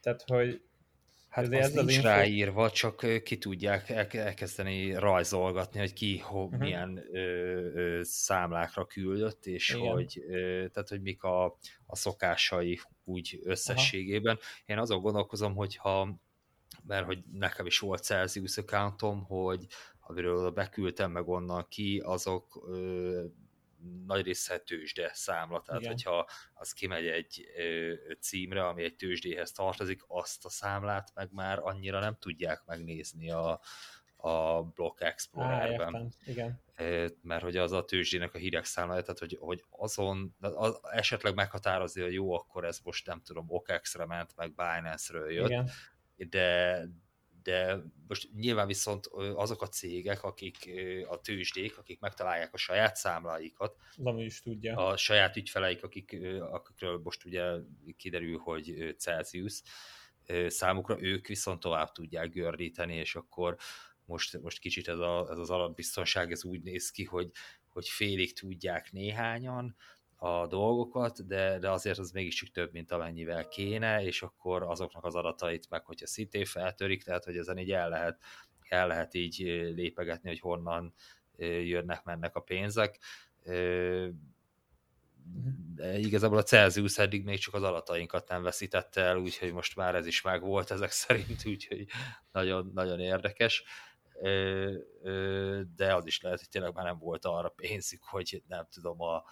[0.01, 0.61] Tehát, hogy
[1.29, 2.07] Hát ez az nincs info...
[2.07, 6.59] ráírva, csak ki tudják elkezdeni rajzolgatni, hogy ki ho, uh-huh.
[6.59, 7.19] milyen ö,
[7.73, 9.91] ö, számlákra küldött, és Igen.
[9.91, 11.45] hogy, ö, tehát, hogy mik a,
[11.85, 14.35] a szokásai úgy összességében.
[14.35, 14.43] Aha.
[14.65, 16.19] Én azon gondolkozom, hogy ha
[16.85, 19.65] mert hogy nekem is volt Celsius accountom, hogy
[19.99, 23.25] amiről beküldtem meg onnan ki, azok ö,
[24.05, 25.93] nagy része tőzsde számla, tehát Igen.
[25.93, 27.45] hogyha az kimegy egy
[28.19, 33.61] címre, ami egy tőzsdéhez tartozik, azt a számlát meg már annyira nem tudják megnézni a,
[34.15, 35.95] a Block Explorerben.
[35.95, 36.61] Á, Igen.
[37.21, 42.01] Mert hogy az a tőzsdének a hírek számlája, tehát hogy, hogy azon az esetleg meghatározni,
[42.01, 45.69] hogy jó, akkor ez most nem tudom, OKEX-re ment, meg Binance-ről jött, Igen.
[46.15, 46.85] de,
[47.43, 50.69] de most nyilván viszont azok a cégek, akik
[51.07, 54.75] a tőzsdék, akik megtalálják a saját számláikat, Lami is tudja.
[54.75, 57.43] a saját ügyfeleik, akik, akikről most ugye
[57.97, 59.61] kiderül, hogy Celsius,
[60.47, 63.57] számukra ők viszont tovább tudják gördíteni, és akkor
[64.05, 67.31] most, most kicsit ez, a, ez az alapbiztonság ez úgy néz ki, hogy,
[67.67, 69.75] hogy félig tudják néhányan,
[70.21, 75.15] a dolgokat, de, de azért az mégiscsak több, mint amennyivel kéne, és akkor azoknak az
[75.15, 78.21] adatait meg, hogyha szintén feltörik, tehát hogy ezen így el lehet,
[78.69, 79.37] el lehet így
[79.75, 80.93] lépegetni, hogy honnan
[81.63, 82.99] jönnek, mennek a pénzek.
[85.75, 89.95] De igazából a Celsius eddig még csak az adatainkat nem veszítette el, úgyhogy most már
[89.95, 91.85] ez is meg volt ezek szerint, úgyhogy
[92.31, 93.63] nagyon, nagyon érdekes
[95.75, 99.23] de az is lehet, hogy tényleg már nem volt arra pénzük, hogy nem tudom, a,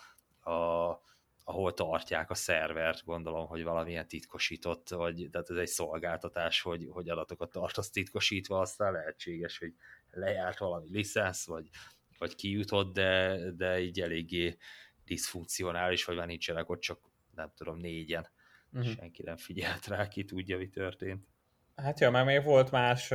[0.47, 1.01] a,
[1.43, 7.09] ahol tartják a szervert, gondolom, hogy valamilyen titkosított, vagy tehát ez egy szolgáltatás, hogy, hogy
[7.09, 9.73] adatokat tartasz titkosítva, aztán lehetséges, hogy
[10.11, 11.69] lejárt valami licensz, vagy,
[12.17, 14.57] vagy kijutott, de, de így eléggé
[15.05, 16.99] diszfunkcionális, vagy már nincsenek ott csak,
[17.35, 18.27] nem tudom, négyen.
[18.73, 18.91] Uh-huh.
[18.93, 21.27] Senki nem figyelt rá, ki tudja, mi történt.
[21.75, 23.13] Hát ja, már még volt más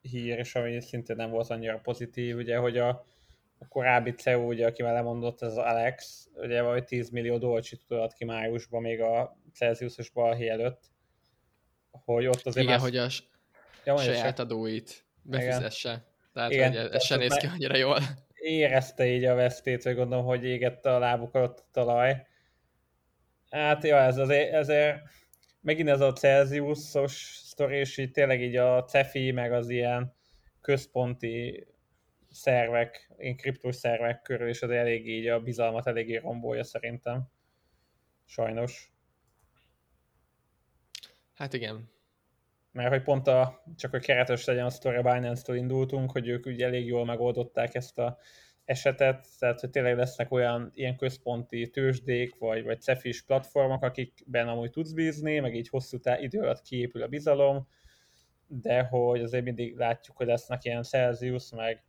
[0.00, 3.04] hír, és ami szintén nem volt annyira pozitív, ugye, hogy a
[3.62, 8.12] a korábbi CEO, ugye, akivel lemondott, ez az Alex, ugye vagy 10 millió dolcsit adott
[8.12, 10.80] ki májusban, még a Celsius-os balhé előtt,
[11.90, 12.82] hogy ott azért Igen, más...
[12.82, 13.08] hogy a
[13.84, 14.42] ja, saját se.
[14.42, 16.04] adóit befizesse.
[16.32, 17.98] Tehát, Igen, hogy ez se néz ki annyira jól.
[18.34, 22.26] Érezte így a vesztét, vagy gondolom, hogy égette a lábuk alatt a talaj.
[23.50, 24.98] Hát, ja, ez azért, ezért
[25.60, 30.14] megint ez a Celsius-os sztori, és így tényleg így a CEFI, meg az ilyen
[30.60, 31.66] központi
[32.32, 37.28] szervek, én kriptos szervek körül, és az elég így a bizalmat eléggé rombolja szerintem.
[38.24, 38.92] Sajnos.
[41.34, 41.90] Hát igen.
[42.72, 46.46] Mert hogy pont a, csak hogy keretes legyen a sztori, a Binance-től indultunk, hogy ők
[46.46, 48.18] ugye elég jól megoldották ezt a
[48.64, 54.70] esetet, tehát hogy tényleg lesznek olyan ilyen központi tőzsdék, vagy, vagy cefis platformok, akikben amúgy
[54.70, 57.66] tudsz bízni, meg így hosszú tá- idő alatt kiépül a bizalom,
[58.46, 61.84] de hogy azért mindig látjuk, hogy lesznek ilyen Celsius, meg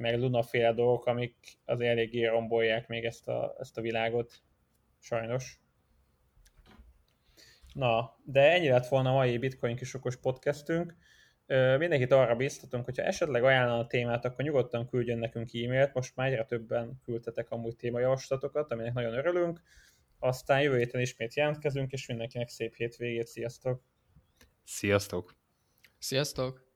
[0.00, 4.42] meg Luna-féle dolgok, amik az eléggé rombolják még ezt a, ezt a világot,
[4.98, 5.60] sajnos.
[7.72, 10.96] Na, de ennyi lett volna a mai Bitcoin kisokos podcastünk.
[11.78, 15.94] Mindenkit arra biztatunk, hogyha esetleg ajánlana a témát, akkor nyugodtan küldjön nekünk e-mailt.
[15.94, 19.60] Most már egyre többen küldtetek amúgy témajavaslatokat, aminek nagyon örülünk.
[20.18, 23.26] Aztán jövő héten ismét jelentkezünk, és mindenkinek szép hétvégét.
[23.26, 23.82] Sziasztok!
[24.64, 25.36] Sziasztok!
[25.98, 26.69] Sziasztok!